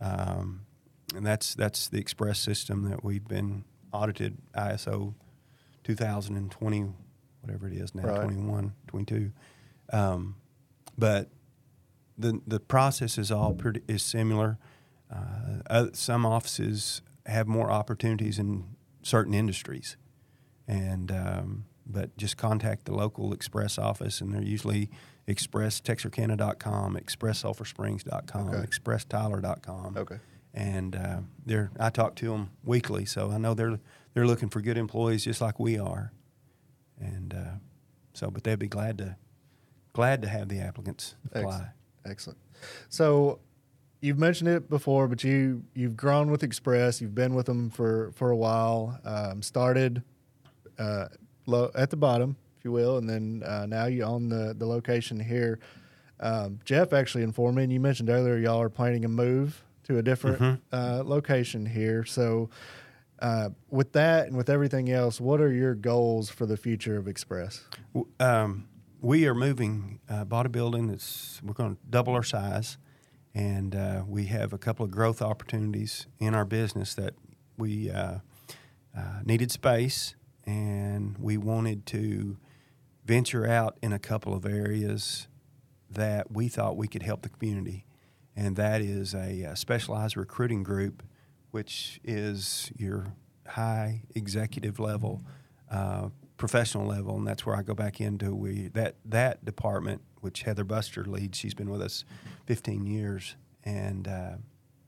Um, 0.00 0.62
and 1.14 1.26
that's, 1.26 1.54
that's 1.54 1.88
the 1.88 1.98
express 1.98 2.38
system 2.38 2.88
that 2.88 3.04
we've 3.04 3.28
been 3.28 3.64
audited 3.92 4.38
ISO 4.56 5.12
2020, 5.84 6.86
whatever 7.42 7.68
it 7.68 7.74
is 7.74 7.94
now, 7.94 8.04
Right. 8.04 8.22
21, 8.22 8.72
22. 8.86 9.32
Um, 9.92 10.36
but 10.96 11.28
the, 12.16 12.40
the 12.46 12.60
process 12.60 13.18
is 13.18 13.30
all 13.30 13.52
pretty, 13.52 13.82
is 13.86 14.02
similar. 14.02 14.56
Uh, 15.68 15.88
some 15.92 16.24
offices 16.24 17.02
have 17.30 17.46
more 17.48 17.70
opportunities 17.70 18.38
in 18.38 18.64
certain 19.02 19.34
industries 19.34 19.96
and 20.68 21.10
um, 21.10 21.64
but 21.86 22.16
just 22.16 22.36
contact 22.36 22.84
the 22.84 22.94
local 22.94 23.32
express 23.32 23.78
office 23.78 24.20
and 24.20 24.32
they're 24.34 24.42
usually 24.42 24.90
expresstexarkana.com 25.26 26.96
expresssulphursprings.com 26.96 28.48
Okay. 28.50 28.66
expresstyler.com 28.66 29.96
Okay. 29.96 30.18
and 30.54 30.96
uh, 30.96 31.20
they're 31.46 31.70
i 31.78 31.90
talk 31.90 32.14
to 32.16 32.26
them 32.28 32.50
weekly 32.64 33.04
so 33.04 33.30
i 33.30 33.38
know 33.38 33.54
they're 33.54 33.78
they're 34.14 34.26
looking 34.26 34.48
for 34.48 34.60
good 34.60 34.76
employees 34.78 35.24
just 35.24 35.40
like 35.40 35.58
we 35.58 35.78
are 35.78 36.12
and 36.98 37.34
uh, 37.34 37.54
so 38.12 38.30
but 38.30 38.44
they'd 38.44 38.58
be 38.58 38.68
glad 38.68 38.98
to 38.98 39.16
glad 39.92 40.22
to 40.22 40.28
have 40.28 40.48
the 40.48 40.58
applicants 40.60 41.14
apply 41.26 41.40
Excellent. 41.40 41.68
Excellent. 42.06 42.38
So 42.88 43.40
you've 44.00 44.18
mentioned 44.18 44.48
it 44.48 44.68
before, 44.70 45.08
but 45.08 45.22
you 45.24 45.62
you've 45.74 45.96
grown 45.96 46.30
with 46.30 46.42
Express. 46.42 47.00
You've 47.00 47.14
been 47.14 47.34
with 47.34 47.46
them 47.46 47.70
for 47.70 48.12
for 48.14 48.30
a 48.30 48.36
while. 48.36 48.98
Um, 49.04 49.42
started 49.42 50.02
uh, 50.78 51.06
low, 51.46 51.70
at 51.74 51.90
the 51.90 51.96
bottom, 51.96 52.36
if 52.58 52.64
you 52.64 52.72
will, 52.72 52.96
and 52.98 53.08
then 53.08 53.42
uh, 53.44 53.66
now 53.66 53.86
you 53.86 54.02
own 54.04 54.28
the 54.28 54.54
the 54.56 54.66
location 54.66 55.20
here. 55.20 55.58
Um, 56.20 56.58
Jeff 56.64 56.92
actually 56.92 57.24
informed 57.24 57.56
me, 57.56 57.64
and 57.64 57.72
you 57.72 57.80
mentioned 57.80 58.10
earlier 58.10 58.36
y'all 58.36 58.60
are 58.60 58.68
planning 58.68 59.04
a 59.04 59.08
move 59.08 59.62
to 59.84 59.98
a 59.98 60.02
different 60.02 60.38
Mhm. 60.38 60.58
uh, 60.72 61.02
location 61.04 61.66
here. 61.66 62.04
So. 62.04 62.50
Uh, 63.22 63.50
with 63.68 63.92
that 63.92 64.28
and 64.28 64.34
with 64.34 64.48
everything 64.48 64.90
else, 64.90 65.20
what 65.20 65.42
are 65.42 65.52
your 65.52 65.74
goals 65.74 66.30
for 66.30 66.46
the 66.46 66.56
future 66.56 66.96
of 66.96 67.06
Express? 67.06 67.66
Um, 68.18 68.66
we 69.02 69.26
are 69.28 69.34
moving, 69.34 70.00
uh, 70.08 70.24
bought 70.24 70.46
a 70.46 70.48
building 70.48 70.86
that's, 70.86 71.38
we're 71.44 71.52
going 71.52 71.76
to 71.76 71.82
double 71.90 72.14
our 72.14 72.22
size. 72.22 72.78
And 73.34 73.74
uh, 73.74 74.02
we 74.06 74.26
have 74.26 74.52
a 74.52 74.58
couple 74.58 74.84
of 74.84 74.90
growth 74.90 75.22
opportunities 75.22 76.06
in 76.18 76.34
our 76.34 76.44
business 76.44 76.94
that 76.94 77.14
we 77.56 77.90
uh, 77.90 78.18
uh, 78.96 79.20
needed 79.24 79.52
space 79.52 80.16
and 80.46 81.16
we 81.18 81.36
wanted 81.36 81.86
to 81.86 82.36
venture 83.04 83.46
out 83.46 83.76
in 83.82 83.92
a 83.92 83.98
couple 83.98 84.34
of 84.34 84.44
areas 84.44 85.28
that 85.90 86.32
we 86.32 86.48
thought 86.48 86.76
we 86.76 86.88
could 86.88 87.02
help 87.02 87.22
the 87.22 87.28
community. 87.28 87.84
And 88.36 88.56
that 88.56 88.80
is 88.80 89.14
a, 89.14 89.44
uh 89.44 89.54
specialized 89.54 90.16
recruiting 90.16 90.62
group, 90.62 91.02
which 91.50 92.00
is 92.04 92.70
your 92.76 93.14
high 93.46 94.02
executive 94.14 94.78
level, 94.78 95.22
uh, 95.70 96.08
professional 96.36 96.86
level, 96.86 97.16
and 97.16 97.26
that's 97.26 97.44
where 97.44 97.56
I 97.56 97.62
go 97.62 97.74
back 97.74 98.00
into 98.00 98.34
we 98.34 98.68
that 98.68 98.94
that 99.04 99.44
department, 99.44 100.02
which 100.20 100.42
Heather 100.42 100.64
Buster 100.64 101.04
leads. 101.04 101.38
She's 101.38 101.54
been 101.54 101.70
with 101.70 101.82
us 101.82 102.04
15 102.46 102.86
years, 102.86 103.36
and 103.64 104.06
uh, 104.08 104.30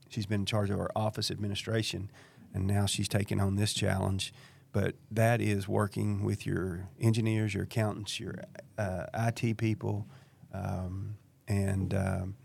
she's 0.09 0.25
been 0.25 0.41
in 0.41 0.45
charge 0.45 0.69
of 0.69 0.79
our 0.79 0.91
office 0.95 1.29
administration, 1.31 2.11
and 2.53 2.65
now 2.67 2.85
she's 2.85 3.07
taking 3.07 3.39
on 3.39 3.55
this 3.55 3.73
challenge. 3.73 4.33
But 4.71 4.95
that 5.11 5.39
is 5.41 5.67
working 5.67 6.23
with 6.23 6.45
your 6.47 6.87
engineers, 6.99 7.53
your 7.53 7.63
accountants, 7.63 8.19
your 8.19 8.43
uh, 8.77 9.05
IT 9.13 9.57
people, 9.57 10.07
um, 10.51 11.15
and 11.47 11.93
um, 11.93 12.35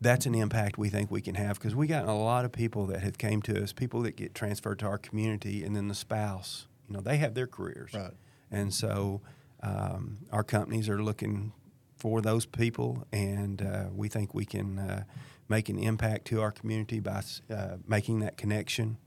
that's 0.00 0.26
an 0.26 0.34
impact 0.34 0.76
we 0.76 0.88
think 0.88 1.10
we 1.10 1.20
can 1.20 1.34
have 1.36 1.58
because 1.58 1.74
we 1.74 1.86
got 1.86 2.06
a 2.06 2.12
lot 2.12 2.44
of 2.44 2.52
people 2.52 2.86
that 2.86 3.00
have 3.02 3.16
came 3.18 3.40
to 3.42 3.62
us, 3.62 3.72
people 3.72 4.02
that 4.02 4.16
get 4.16 4.34
transferred 4.34 4.78
to 4.80 4.86
our 4.86 4.98
community, 4.98 5.64
and 5.64 5.74
then 5.74 5.88
the 5.88 5.94
spouse. 5.94 6.66
You 6.88 6.94
know, 6.94 7.00
they 7.00 7.16
have 7.18 7.34
their 7.34 7.46
careers, 7.46 7.92
Right. 7.94 8.12
and 8.50 8.72
so 8.74 9.20
um, 9.62 10.18
our 10.32 10.44
companies 10.44 10.88
are 10.88 11.02
looking 11.02 11.52
for 11.96 12.20
those 12.20 12.46
people, 12.46 13.06
and 13.12 13.62
uh, 13.62 13.86
we 13.92 14.08
think 14.08 14.34
we 14.34 14.44
can 14.44 14.78
uh, 14.78 15.04
make 15.48 15.68
an 15.68 15.78
impact 15.78 16.26
to 16.26 16.40
our 16.40 16.52
community 16.52 17.00
by 17.00 17.22
uh, 17.50 17.76
making 17.86 18.20
that 18.20 18.36
connection, 18.36 18.98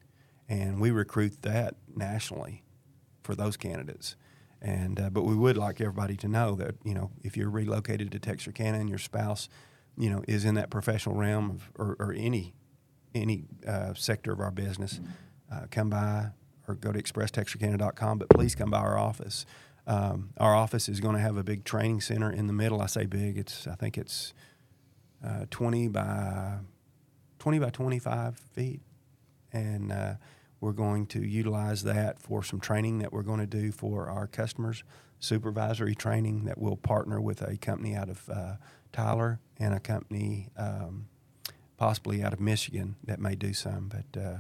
and 0.48 0.80
we 0.80 0.92
recruit 0.92 1.42
that 1.44 1.76
nationally 1.96 2.64
for 3.24 3.36
those 3.36 3.58
candidates. 3.58 4.16
And 4.62 5.00
uh, 5.00 5.10
but 5.10 5.24
we 5.24 5.36
would 5.36 5.56
like 5.56 5.80
everybody 5.80 6.18
to 6.18 6.28
know 6.28 6.56
that 6.56 6.76
you 6.84 6.94
know 6.94 7.12
if 7.24 7.38
you're 7.38 7.50
relocated 7.50 8.12
to 8.12 8.20
Texarkana 8.20 8.80
and 8.80 8.90
your 8.90 8.98
spouse, 8.98 9.48
you 9.98 10.10
know, 10.10 10.24
is 10.28 10.44
in 10.44 10.56
that 10.56 10.70
professional 10.70 11.16
realm 11.16 11.52
of, 11.52 11.72
or, 11.76 11.96
or 12.00 12.14
any 12.14 12.54
any 13.16 13.46
uh, 13.68 13.94
sector 13.94 14.34
of 14.34 14.40
our 14.40 14.52
business, 14.52 15.00
uh, 15.52 15.62
come 15.72 15.90
by 15.90 16.30
or 16.68 16.76
go 16.76 16.92
to 16.92 17.02
expresstexarkana.com. 17.02 18.18
But 18.20 18.30
please 18.30 18.56
come 18.56 18.70
by 18.70 18.80
our 18.80 18.98
office. 18.98 19.46
Um, 19.90 20.30
our 20.38 20.56
office 20.56 20.88
is 20.88 21.00
going 21.00 21.16
to 21.16 21.22
have 21.22 21.36
a 21.36 21.44
big 21.44 21.64
training 21.64 22.02
center 22.02 22.32
in 22.32 22.46
the 22.46 22.54
middle. 22.54 22.80
I 22.80 22.86
say 22.86 23.08
big. 23.08 23.40
It's 23.40 23.66
I 23.66 23.74
think 23.74 23.98
it's 23.98 24.36
uh, 25.26 25.46
20 25.50 25.88
by 25.88 26.58
20 27.40 27.58
by 27.58 27.72
25 27.72 28.38
feet, 28.38 28.82
and 29.52 29.92
uh, 29.92 30.14
we're 30.62 30.74
going 30.74 31.08
to 31.08 31.26
utilize 31.26 31.84
that 31.86 32.20
for 32.20 32.44
some 32.44 32.60
training 32.60 33.00
that 33.00 33.12
we're 33.12 33.24
going 33.24 33.40
to 33.40 33.48
do 33.48 33.72
for 33.72 34.10
our 34.10 34.28
customers, 34.28 34.84
supervisory 35.20 35.96
training 35.96 36.46
that 36.46 36.60
we'll 36.60 36.78
partner 36.78 37.20
with 37.20 37.42
a 37.42 37.58
company 37.58 37.96
out 37.96 38.10
of 38.10 38.30
uh, 38.30 38.54
Tyler 38.94 39.40
and 39.58 39.74
a 39.74 39.80
company 39.80 40.50
um, 40.56 41.08
possibly 41.78 42.22
out 42.22 42.34
of 42.34 42.40
Michigan 42.40 42.96
that 43.06 43.20
may 43.20 43.34
do 43.34 43.54
some, 43.54 43.90
but 43.90 44.22
uh, 44.22 44.38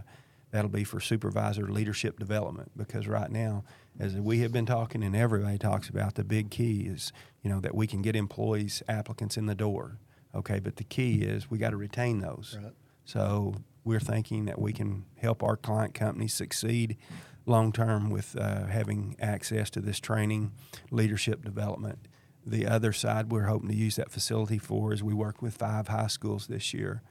that'll 0.52 0.70
be 0.70 0.84
for 0.84 1.00
supervisor 1.00 1.68
leadership 1.68 2.20
development 2.20 2.72
because 2.76 3.08
right 3.08 3.30
now, 3.30 3.64
as 4.00 4.16
we 4.16 4.40
have 4.40 4.52
been 4.52 4.66
talking 4.66 5.04
and 5.04 5.16
everybody 5.16 5.58
talks 5.58 5.90
about, 5.90 6.16
the 6.16 6.24
big 6.24 6.50
key 6.50 6.82
is 6.82 7.12
you 7.42 7.50
know 7.50 7.60
that 7.60 7.76
we 7.76 7.88
can 7.88 8.02
get 8.02 8.16
employees 8.16 8.84
applicants 8.88 9.38
in 9.38 9.46
the 9.46 9.56
door. 9.56 9.98
Okay, 10.34 10.60
but 10.60 10.76
the 10.76 10.84
key 10.84 11.22
is 11.22 11.50
we 11.50 11.58
got 11.58 11.72
to 11.72 11.78
retain 11.78 12.20
those. 12.20 12.58
Right. 12.62 12.74
So 13.06 13.56
we're 13.84 14.00
thinking 14.00 14.46
that 14.46 14.60
we 14.60 14.74
can 14.74 15.06
help 15.18 15.42
our 15.42 15.58
client 15.58 15.94
companies 15.94 16.34
succeed 16.34 16.98
long 17.46 17.72
term 17.72 18.10
with 18.10 18.36
uh, 18.38 18.66
having 18.68 19.16
access 19.20 19.70
to 19.72 19.82
this 19.82 20.00
training, 20.00 20.52
leadership 20.92 21.44
development. 21.44 22.08
The 22.46 22.68
other 22.68 22.94
side 22.94 23.32
we're 23.32 23.46
hoping 23.46 23.70
to 23.70 23.76
use 23.76 23.96
that 23.98 24.12
facility 24.12 24.58
for 24.58 24.94
is 24.94 25.04
we 25.04 25.14
work 25.14 25.42
with 25.42 25.56
five 25.56 25.88
high 25.88 26.08
schools 26.08 26.48
this 26.48 26.74
year 26.74 27.02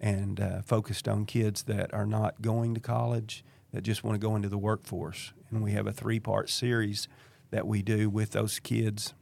and 0.00 0.40
uh, 0.40 0.62
focused 0.62 1.08
on 1.08 1.26
kids 1.26 1.64
that 1.64 1.92
are 1.92 2.06
not 2.06 2.40
going 2.40 2.74
to 2.74 2.80
college 2.80 3.44
that 3.72 3.82
just 3.82 4.04
want 4.04 4.14
to 4.14 4.26
go 4.26 4.36
into 4.36 4.48
the 4.48 4.58
workforce. 4.58 5.32
And 5.50 5.62
we 5.62 5.72
have 5.72 5.86
a 5.86 5.92
three 5.92 6.20
part 6.20 6.50
series 6.50 7.08
that 7.50 7.66
we 7.66 7.82
do 7.82 8.08
with 8.08 8.32
those 8.32 8.58
kids. 8.58 9.14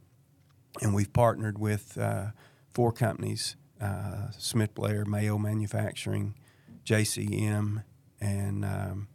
And 0.83 0.95
we've 0.95 1.13
partnered 1.13 1.59
with 1.59 1.97
uh, 1.99 2.27
four 2.73 2.93
companies 2.93 3.57
uh, 3.81 4.31
Smith 4.39 4.75
Blair, 4.75 5.05
Mayo 5.05 5.39
Manufacturing, 5.39 6.35
JCM, 6.85 7.85
and 8.21 8.65
um, 8.65 9.09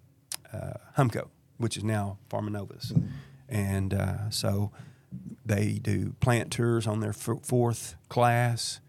uh, 0.53 0.73
Humco, 0.97 1.29
which 1.57 1.77
is 1.77 1.83
now 1.83 2.17
Pharmanovas. 2.29 2.91
And 3.49 3.93
uh, 3.93 4.29
so 4.29 4.71
they 5.45 5.79
do 5.81 6.15
plant 6.19 6.51
tours 6.51 6.87
on 6.87 6.99
their 6.99 7.11
f- 7.11 7.43
fourth 7.43 7.95
class. 8.07 8.79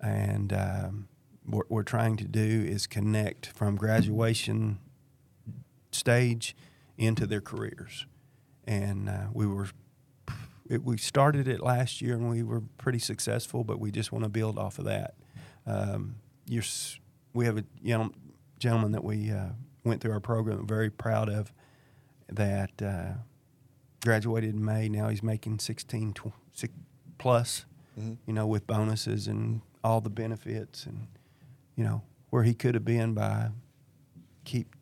And 0.00 0.52
um, 0.52 1.08
what 1.44 1.70
we're 1.70 1.82
trying 1.82 2.16
to 2.16 2.24
do 2.24 2.40
is 2.66 2.86
connect 2.86 3.46
from 3.48 3.76
graduation 3.76 4.78
stage 5.90 6.54
into 6.96 7.26
their 7.26 7.40
careers. 7.40 8.06
And 8.66 9.08
uh, 9.08 9.26
we 9.32 9.46
were 9.46 9.68
it, 10.70 10.82
we 10.84 10.96
started 10.96 11.48
it 11.48 11.60
last 11.60 12.00
year 12.00 12.14
and 12.14 12.30
we 12.30 12.42
were 12.42 12.62
pretty 12.78 13.00
successful, 13.00 13.64
but 13.64 13.78
we 13.80 13.90
just 13.90 14.12
want 14.12 14.24
to 14.24 14.28
build 14.30 14.58
off 14.58 14.78
of 14.78 14.84
that. 14.86 15.14
Um, 15.66 16.16
you're, 16.46 16.62
we 17.34 17.44
have 17.46 17.58
a 17.58 17.64
young 17.82 18.14
gentleman 18.58 18.92
that 18.92 19.04
we 19.04 19.30
uh, 19.30 19.48
went 19.84 20.00
through 20.00 20.12
our 20.12 20.20
program, 20.20 20.66
very 20.66 20.90
proud 20.90 21.28
of, 21.28 21.52
that 22.28 22.80
uh, 22.80 23.14
graduated 24.02 24.54
in 24.54 24.64
May. 24.64 24.88
Now 24.88 25.08
he's 25.08 25.22
making 25.22 25.58
16 25.58 26.12
tw- 26.14 26.32
plus, 27.18 27.64
Mhm. 28.00 28.16
you 28.26 28.32
know, 28.32 28.46
with 28.46 28.66
bonuses 28.66 29.26
and 29.28 29.60
all 29.84 30.00
the 30.00 30.08
benefits 30.10 30.86
and, 30.86 31.08
you 31.76 31.84
know, 31.84 32.02
where 32.30 32.42
he 32.42 32.54
could 32.54 32.74
have 32.74 32.84
been 32.84 33.14
by 33.14 33.48
keep, 34.44 34.74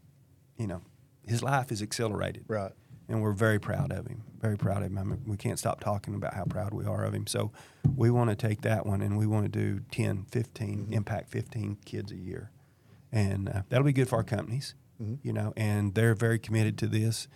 you 0.57 0.67
know, 0.67 0.83
his 1.27 1.43
life 1.43 1.71
is 1.71 1.83
accelerated 1.83 2.45
Right. 2.49 2.73
and 3.09 3.23
we're 3.23 3.33
very 3.33 3.59
proud 3.59 3.93
of 3.93 4.07
him. 4.07 4.23
Very 4.41 4.57
proud 4.57 4.79
of 4.83 4.91
him. 4.91 4.99
I 4.99 5.05
mean, 5.05 5.23
we 5.27 5.37
can't 5.37 5.59
stop 5.59 5.81
talking 5.81 6.15
about 6.15 6.35
how 6.35 6.45
proud 6.45 6.73
we 6.73 6.85
are 6.87 7.05
of 7.05 7.15
him. 7.15 7.27
So 7.27 7.53
we 7.97 8.11
want 8.11 8.31
to 8.31 8.37
take 8.37 8.63
that 8.63 8.87
one 8.87 9.03
and 9.03 9.19
we 9.19 9.27
want 9.27 9.45
to 9.45 9.49
do 9.51 9.81
10, 9.91 10.25
15, 10.31 10.87
Mhm. 10.87 10.93
impact 10.93 11.29
15 11.31 11.77
kids 11.85 12.11
a 12.13 12.17
year. 12.17 12.51
And 13.13 13.49
uh, 13.49 13.63
that'll 13.69 13.85
be 13.85 13.93
good 13.93 14.09
for 14.09 14.17
our 14.17 14.25
companies, 14.25 14.75
Mhm. 15.01 15.19
you 15.23 15.33
know, 15.33 15.53
and 15.57 15.95
they're 15.95 16.15
very 16.15 16.39
committed 16.39 16.79
to 16.79 16.87
this. 16.87 17.29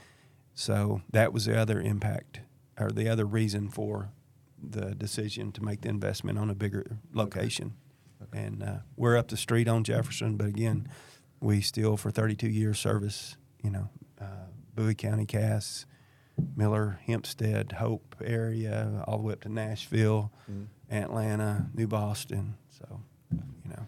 So 0.55 1.03
that 1.11 1.33
was 1.33 1.45
the 1.47 1.59
other 1.59 1.81
impact 1.81 2.41
or 2.79 2.91
the 2.91 3.09
other 3.09 3.25
reason 3.27 3.69
for 3.69 4.11
the 4.63 4.95
decision 4.95 5.53
to 5.53 5.63
make 5.63 5.83
the 5.83 5.89
investment 5.89 6.39
on 6.39 6.49
a 6.49 6.55
bigger 6.55 6.99
location. 7.13 7.75
And 8.33 8.63
uh, 8.63 8.77
we're 8.97 9.17
up 9.17 9.29
the 9.29 9.37
street 9.37 9.69
on 9.69 9.85
Jefferson, 9.85 10.37
but 10.37 10.47
again, 10.49 10.89
we 11.41 11.61
still 11.61 11.97
for 11.97 12.11
32 12.11 12.49
years 12.49 12.79
service, 12.79 13.37
you 13.63 13.71
know, 13.71 13.89
uh, 14.21 14.47
Bowie 14.75 14.95
County, 14.95 15.25
Cass, 15.27 15.87
Miller, 16.57 16.99
Hempstead, 17.07 17.73
Hope 17.73 18.17
area, 18.25 19.05
all 19.07 19.19
the 19.19 19.23
way 19.25 19.33
up 19.35 19.43
to 19.43 19.49
Nashville, 19.49 20.33
Mhm. 20.51 20.67
Atlanta, 20.91 21.71
New 21.75 21.87
Boston. 21.87 22.55
So, 22.71 23.01
you 23.31 23.71
know, 23.71 23.87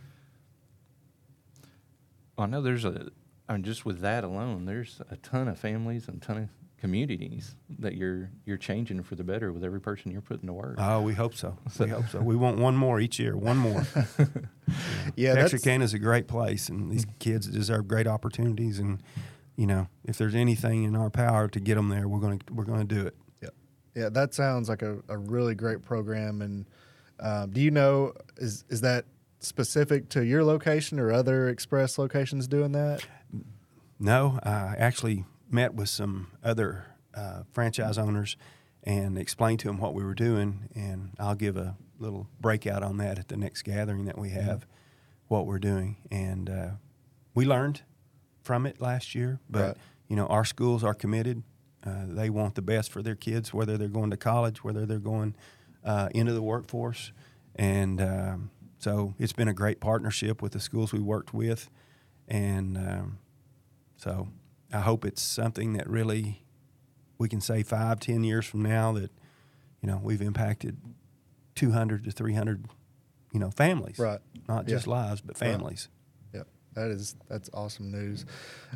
I 2.38 2.46
know 2.46 2.60
there's 2.62 2.84
a, 2.84 3.10
I 3.48 3.54
mean, 3.54 3.62
just 3.64 3.84
with 3.84 4.00
that 4.00 4.22
alone, 4.24 4.64
there's 4.66 5.00
a 5.10 5.16
ton 5.16 5.48
of 5.48 5.58
families 5.58 6.08
and 6.08 6.20
ton 6.22 6.36
of 6.38 6.48
communities 6.80 7.54
that 7.78 7.94
you're 7.94 8.30
you're 8.44 8.56
changing 8.58 9.02
for 9.02 9.14
the 9.14 9.24
better 9.24 9.52
with 9.52 9.64
every 9.64 9.80
person 9.80 10.10
you're 10.12 10.20
putting 10.20 10.46
to 10.46 10.52
work. 10.52 10.76
oh, 10.78 11.00
we 11.02 11.14
hope 11.14 11.34
so. 11.34 11.56
We 11.78 11.88
hope 11.88 12.08
so. 12.08 12.20
We 12.20 12.36
want 12.36 12.58
one 12.58 12.76
more 12.76 13.00
each 13.00 13.18
year, 13.18 13.36
one 13.36 13.56
more. 13.56 13.82
Yeah, 15.14 15.34
that's- 15.34 15.52
Texarkana 15.52 15.84
is 15.84 15.94
a 15.94 15.98
great 16.00 16.26
place, 16.26 16.68
and 16.68 16.90
these 16.90 17.06
kids 17.20 17.46
deserve 17.46 17.86
great 17.86 18.06
opportunities. 18.08 18.78
And 18.80 19.00
you 19.54 19.66
know, 19.66 19.86
if 20.04 20.18
there's 20.18 20.34
anything 20.34 20.82
in 20.82 20.96
our 20.96 21.08
power 21.08 21.46
to 21.48 21.60
get 21.60 21.76
them 21.76 21.88
there, 21.88 22.08
we're 22.08 22.18
going 22.18 22.40
to 22.40 22.52
we're 22.52 22.64
going 22.64 22.86
to 22.86 22.94
do 22.94 23.06
it. 23.06 23.14
Yeah, 23.40 23.48
yeah, 23.94 24.08
that 24.10 24.34
sounds 24.34 24.68
like 24.68 24.82
a, 24.82 24.98
a 25.08 25.16
really 25.16 25.54
great 25.54 25.82
program. 25.82 26.42
And 26.42 26.66
um, 27.20 27.50
do 27.50 27.60
you 27.60 27.70
know 27.70 28.12
is 28.38 28.64
is 28.68 28.80
that 28.80 29.04
specific 29.38 30.08
to 30.10 30.24
your 30.24 30.42
location 30.44 30.98
or 30.98 31.12
other 31.12 31.48
express 31.48 31.96
locations 31.96 32.48
doing 32.48 32.72
that? 32.72 33.06
No, 34.00 34.40
I 34.42 34.74
actually 34.78 35.24
met 35.50 35.74
with 35.74 35.88
some 35.88 36.28
other 36.44 36.84
uh, 37.14 37.42
franchise 37.52 37.98
owners 37.98 38.36
and 38.82 39.18
explained 39.18 39.60
to 39.60 39.68
them 39.68 39.78
what 39.78 39.94
we 39.94 40.04
were 40.04 40.14
doing, 40.14 40.68
and 40.74 41.10
I'll 41.18 41.34
give 41.34 41.56
a 41.56 41.76
little 41.98 42.28
breakout 42.40 42.82
on 42.82 42.98
that 42.98 43.18
at 43.18 43.28
the 43.28 43.36
next 43.36 43.62
gathering 43.62 44.04
that 44.04 44.18
we 44.18 44.30
have, 44.30 44.66
what 45.28 45.46
we're 45.46 45.58
doing, 45.58 45.96
and 46.10 46.48
uh, 46.48 46.68
we 47.34 47.44
learned 47.44 47.82
from 48.42 48.64
it 48.66 48.80
last 48.80 49.14
year. 49.14 49.40
But 49.50 49.60
Right. 49.60 49.76
you 50.08 50.14
know, 50.16 50.26
our 50.26 50.44
schools 50.44 50.84
are 50.84 50.94
committed; 50.94 51.42
uh, 51.84 52.04
they 52.06 52.30
want 52.30 52.54
the 52.54 52.62
best 52.62 52.92
for 52.92 53.02
their 53.02 53.16
kids, 53.16 53.52
whether 53.52 53.76
they're 53.76 53.88
going 53.88 54.10
to 54.10 54.16
college, 54.16 54.62
whether 54.62 54.86
they're 54.86 54.98
going 55.00 55.34
uh, 55.84 56.08
into 56.14 56.32
the 56.32 56.42
workforce, 56.42 57.12
and 57.56 58.00
um, 58.00 58.50
so 58.78 59.14
it's 59.18 59.32
been 59.32 59.48
a 59.48 59.54
great 59.54 59.80
partnership 59.80 60.42
with 60.42 60.52
the 60.52 60.60
schools 60.60 60.92
we 60.92 61.00
worked 61.00 61.34
with, 61.34 61.68
and. 62.28 62.76
Um, 62.76 63.18
so 63.98 64.28
I 64.72 64.80
hope 64.80 65.04
it's 65.04 65.22
something 65.22 65.74
that 65.74 65.88
really 65.88 66.42
we 67.18 67.28
can 67.28 67.40
say 67.40 67.62
five, 67.62 68.00
ten 68.00 68.24
years 68.24 68.44
from 68.46 68.62
now 68.62 68.92
that 68.92 69.10
you 69.80 69.86
know 69.88 70.00
we've 70.02 70.20
impacted 70.22 70.76
200 71.54 72.04
to 72.04 72.10
300, 72.10 72.66
you 73.32 73.40
know, 73.40 73.50
families, 73.50 73.98
Right. 73.98 74.20
Not 74.48 74.66
just 74.66 74.86
Yeah. 74.86 74.92
lives, 74.92 75.20
but 75.22 75.38
families. 75.38 75.88
Yep, 76.34 76.46
that 76.74 76.90
is 76.90 77.16
that's 77.28 77.48
awesome 77.54 77.90
news. 77.90 78.26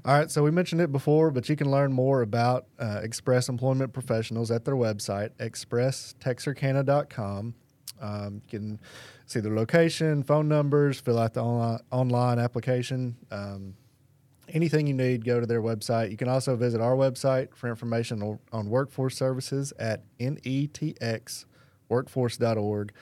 All 0.05 0.14
right, 0.18 0.31
so 0.31 0.42
we 0.42 0.50
mentioned 0.50 0.81
it 0.81 0.90
before, 0.90 1.31
but 1.31 1.48
you 1.50 1.57
can 1.57 1.70
learn 1.70 1.92
more 1.92 2.22
about 2.22 2.66
uh, 2.79 3.00
Express 3.03 3.48
Employment 3.50 3.92
Professionals 3.92 4.50
at 4.50 4.64
their 4.64 4.76
website, 4.76 5.31
expresstexarkana.com. 5.38 7.55
Um, 8.00 8.35
you 8.50 8.59
can 8.59 8.81
see 9.26 9.40
their 9.40 9.55
location, 9.55 10.22
phone 10.22 10.48
numbers, 10.48 10.98
fill 11.00 11.18
out 11.18 11.35
the 11.35 11.42
online, 11.42 11.81
online 11.90 12.38
application. 12.38 13.16
Um, 13.31 13.74
anything 14.53 14.87
you 14.87 14.95
need, 14.95 15.25
go 15.25 15.41
to 15.41 15.47
their 15.47 15.63
website. 15.63 16.11
You 16.11 16.17
can 16.17 16.29
also 16.29 16.57
visit 16.57 16.81
our 16.81 16.95
website 16.95 17.55
for 17.55 17.69
information 17.69 18.39
on, 18.53 18.69
workforce 18.69 19.17
services 19.17 19.73
at 19.79 20.03
netxworkforce.org. 20.19 22.93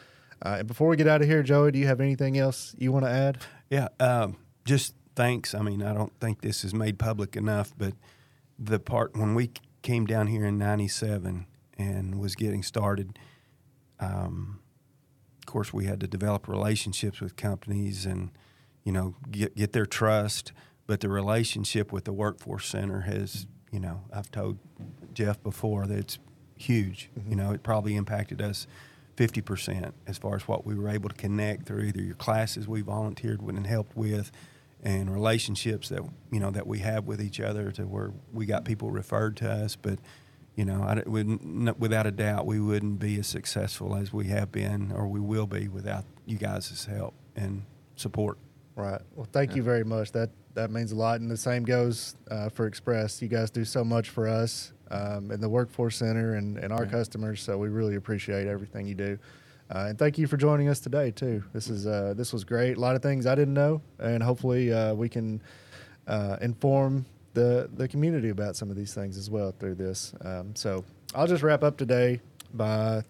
Uh, 0.41 0.57
and 0.59 0.69
before 0.69 0.89
we 0.89 0.97
get 0.97 1.09
out 1.09 1.21
of 1.21 1.27
here, 1.27 1.43
Joey, 1.43 1.73
do 1.73 1.79
you 1.79 1.87
have 1.87 2.01
anything 2.01 2.39
else 2.39 2.75
you 2.79 2.93
want 2.93 3.05
to 3.05 3.11
add? 3.11 3.39
Yeah, 3.71 3.89
um, 3.99 4.37
just 4.65 4.95
thanks. 5.17 5.53
I 5.55 5.63
mean, 5.63 5.83
I 5.83 5.93
don't 5.93 6.13
think 6.21 6.43
this 6.43 6.65
is 6.65 6.73
made 6.73 6.99
public 6.99 7.37
enough, 7.37 7.75
but 7.77 7.95
the 8.59 8.79
part 8.79 9.17
when 9.17 9.35
we 9.35 9.51
came 9.83 10.07
down 10.07 10.29
here 10.29 10.47
in 10.47 10.57
'97 10.59 11.47
and 11.77 12.21
was 12.21 12.37
getting 12.37 12.63
started, 12.63 13.19
um, 13.99 14.61
of 15.41 15.47
course, 15.47 15.73
we 15.73 15.87
had 15.87 15.99
to 16.01 16.07
develop 16.07 16.47
relationships 16.47 17.21
with 17.21 17.35
companies 17.35 18.07
and 18.07 18.31
you 18.85 18.93
know 18.93 19.17
get 19.31 19.57
get 19.57 19.73
their 19.73 19.87
trust. 19.87 20.53
But 20.88 21.01
the 21.01 21.09
relationship 21.11 21.92
with 21.92 22.05
the 22.05 22.14
workforce 22.14 22.66
center 22.66 23.03
has, 23.03 23.46
you 23.70 23.79
know, 23.79 24.01
I've 24.11 24.33
told 24.33 24.59
Jeff 25.12 25.40
before 25.42 25.87
that 25.87 25.98
it's 25.98 26.18
huge. 26.57 27.11
You 27.14 27.22
mm-hmm. 27.22 27.35
know, 27.37 27.53
it 27.53 27.62
probably 27.62 27.94
impacted 27.94 28.40
us 28.40 28.66
50% 29.18 29.92
as 30.07 30.16
far 30.16 30.37
as 30.37 30.48
what 30.48 30.64
we 30.64 30.74
were 30.74 30.88
able 30.88 31.11
to 31.11 31.14
connect 31.14 31.66
through 31.66 31.83
either 31.83 32.01
your 32.01 32.14
classes 32.14 32.66
we 32.66 32.81
volunteered 32.81 33.42
with 33.42 33.57
and 33.57 33.66
helped 33.66 33.96
with 33.96 34.33
and 34.83 35.12
relationships 35.12 35.88
that 35.88 36.03
you 36.31 36.38
know 36.38 36.53
that 36.53 36.64
we 36.64 36.79
have 36.79 37.05
with 37.05 37.20
each 37.20 37.40
other 37.40 37.72
to 37.72 37.83
where 37.83 38.12
we 38.33 38.46
got 38.46 38.64
people 38.64 38.92
referred 38.92 39.37
to 39.37 39.51
us. 39.51 39.74
But 39.74 39.98
you 40.55 40.64
know 40.64 40.83
I, 40.85 41.03
wouldn't- 41.05 41.79
without 41.79 42.07
a 42.07 42.12
doubt 42.12 42.46
we 42.46 42.61
wouldn't 42.61 43.01
be 43.01 43.18
as 43.18 43.27
successful 43.27 43.96
as 43.96 44.12
we 44.12 44.29
have 44.29 44.53
been 44.53 44.92
or 44.92 45.09
we 45.09 45.20
will 45.20 45.48
be 45.48 45.66
without 45.66 46.05
you 46.27 46.38
guys' 46.38 46.87
help 46.88 47.14
and 47.35 47.64
support 47.96 48.38
Right. 48.79 49.01
Well, 49.17 49.27
thank 49.33 49.57
you 49.57 49.62
very 49.64 49.83
much. 49.83 50.12
That 50.12 50.31
that 50.55 50.71
means 50.71 50.93
a 50.93 50.95
lot, 50.97 51.21
and 51.21 51.29
the 51.29 51.37
same 51.37 51.64
goes 51.64 52.14
uh, 52.31 52.49
for 52.49 52.67
Express. 52.69 53.21
You 53.21 53.27
guys 53.27 53.51
do 53.51 53.64
so 53.64 53.83
much 53.83 54.11
for 54.11 54.29
us 54.29 54.73
um, 54.93 55.33
in 55.33 55.41
the 55.41 55.49
workforce 55.49 55.97
center 55.97 56.35
and, 56.35 56.57
and 56.59 56.73
our 56.73 56.83
Right. 56.83 56.91
customers. 56.91 57.43
So 57.43 57.59
we 57.59 57.69
really 57.69 57.97
appreciate 57.97 58.47
everything 58.47 58.87
you 58.87 58.95
do, 58.95 59.19
uh, 59.75 59.87
and 59.88 59.99
thank 59.99 60.17
you 60.17 60.29
for 60.29 60.37
joining 60.37 60.69
us 60.69 60.79
today 60.79 61.11
too. 61.11 61.43
This 61.53 61.69
is 61.69 61.88
uh, 61.88 62.14
this 62.17 62.33
was 62.33 62.45
great. 62.45 62.77
A 62.77 62.81
lot 62.81 62.95
of 62.95 63.03
things 63.03 63.27
I 63.27 63.35
didn't 63.35 63.55
know, 63.55 63.83
and 63.99 64.23
hopefully 64.23 64.73
uh, 64.73 64.95
we 64.95 65.09
can 65.09 65.43
uh, 66.07 66.37
inform 66.41 67.05
the 67.35 67.69
the 67.75 67.88
community 67.88 68.29
about 68.29 68.55
some 68.55 68.71
of 68.71 68.77
these 68.77 68.95
things 68.95 69.17
as 69.19 69.29
well 69.29 69.53
through 69.59 69.75
this. 69.75 70.14
Um, 70.25 70.55
so 70.55 70.85
I'll 71.17 71.27
just 71.27 71.43
wrap 71.43 71.64
up 71.64 71.77
today 71.79 72.21
by 72.55 73.03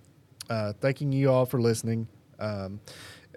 uh, 0.49 0.73
thanking 0.81 1.13
you 1.13 1.31
all 1.31 1.45
for 1.45 1.61
listening. 1.61 2.09
Um, 2.39 2.81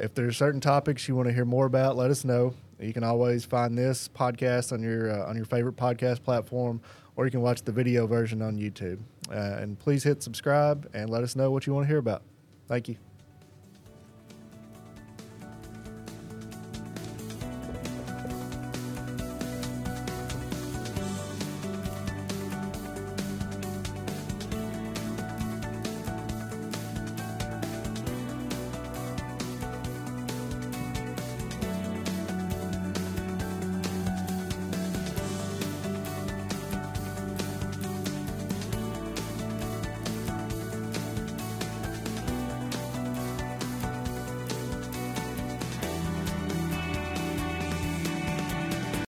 if 0.02 0.16
there's 0.16 0.36
certain 0.36 0.60
topics 0.60 1.08
you 1.08 1.16
want 1.16 1.28
to 1.28 1.34
hear 1.34 1.46
more 1.46 1.66
about, 1.66 1.96
let 1.96 2.10
us 2.12 2.26
know. 2.26 2.54
You 2.80 2.92
can 2.92 3.04
always 3.04 3.46
find 3.46 3.78
this 3.78 4.08
podcast 4.08 4.74
on 4.74 4.82
your 4.82 5.12
uh, 5.12 5.30
on 5.30 5.36
your 5.36 5.46
favorite 5.46 5.76
podcast 5.76 6.24
platform, 6.24 6.82
or 7.16 7.26
you 7.26 7.32
can 7.32 7.42
watch 7.42 7.62
the 7.62 7.72
video 7.72 8.08
version 8.08 8.42
on 8.42 8.58
YouTube. 8.58 9.00
Uh, 9.30 9.62
and 9.62 9.78
please 9.78 10.04
hit 10.04 10.24
subscribe 10.24 10.90
and 10.94 11.10
let 11.10 11.24
us 11.24 11.36
know 11.36 11.52
what 11.52 11.68
you 11.68 11.74
want 11.74 11.86
to 11.86 11.88
hear 11.88 12.00
about. 12.00 12.24
Thank 12.68 12.90
you. 12.90 13.11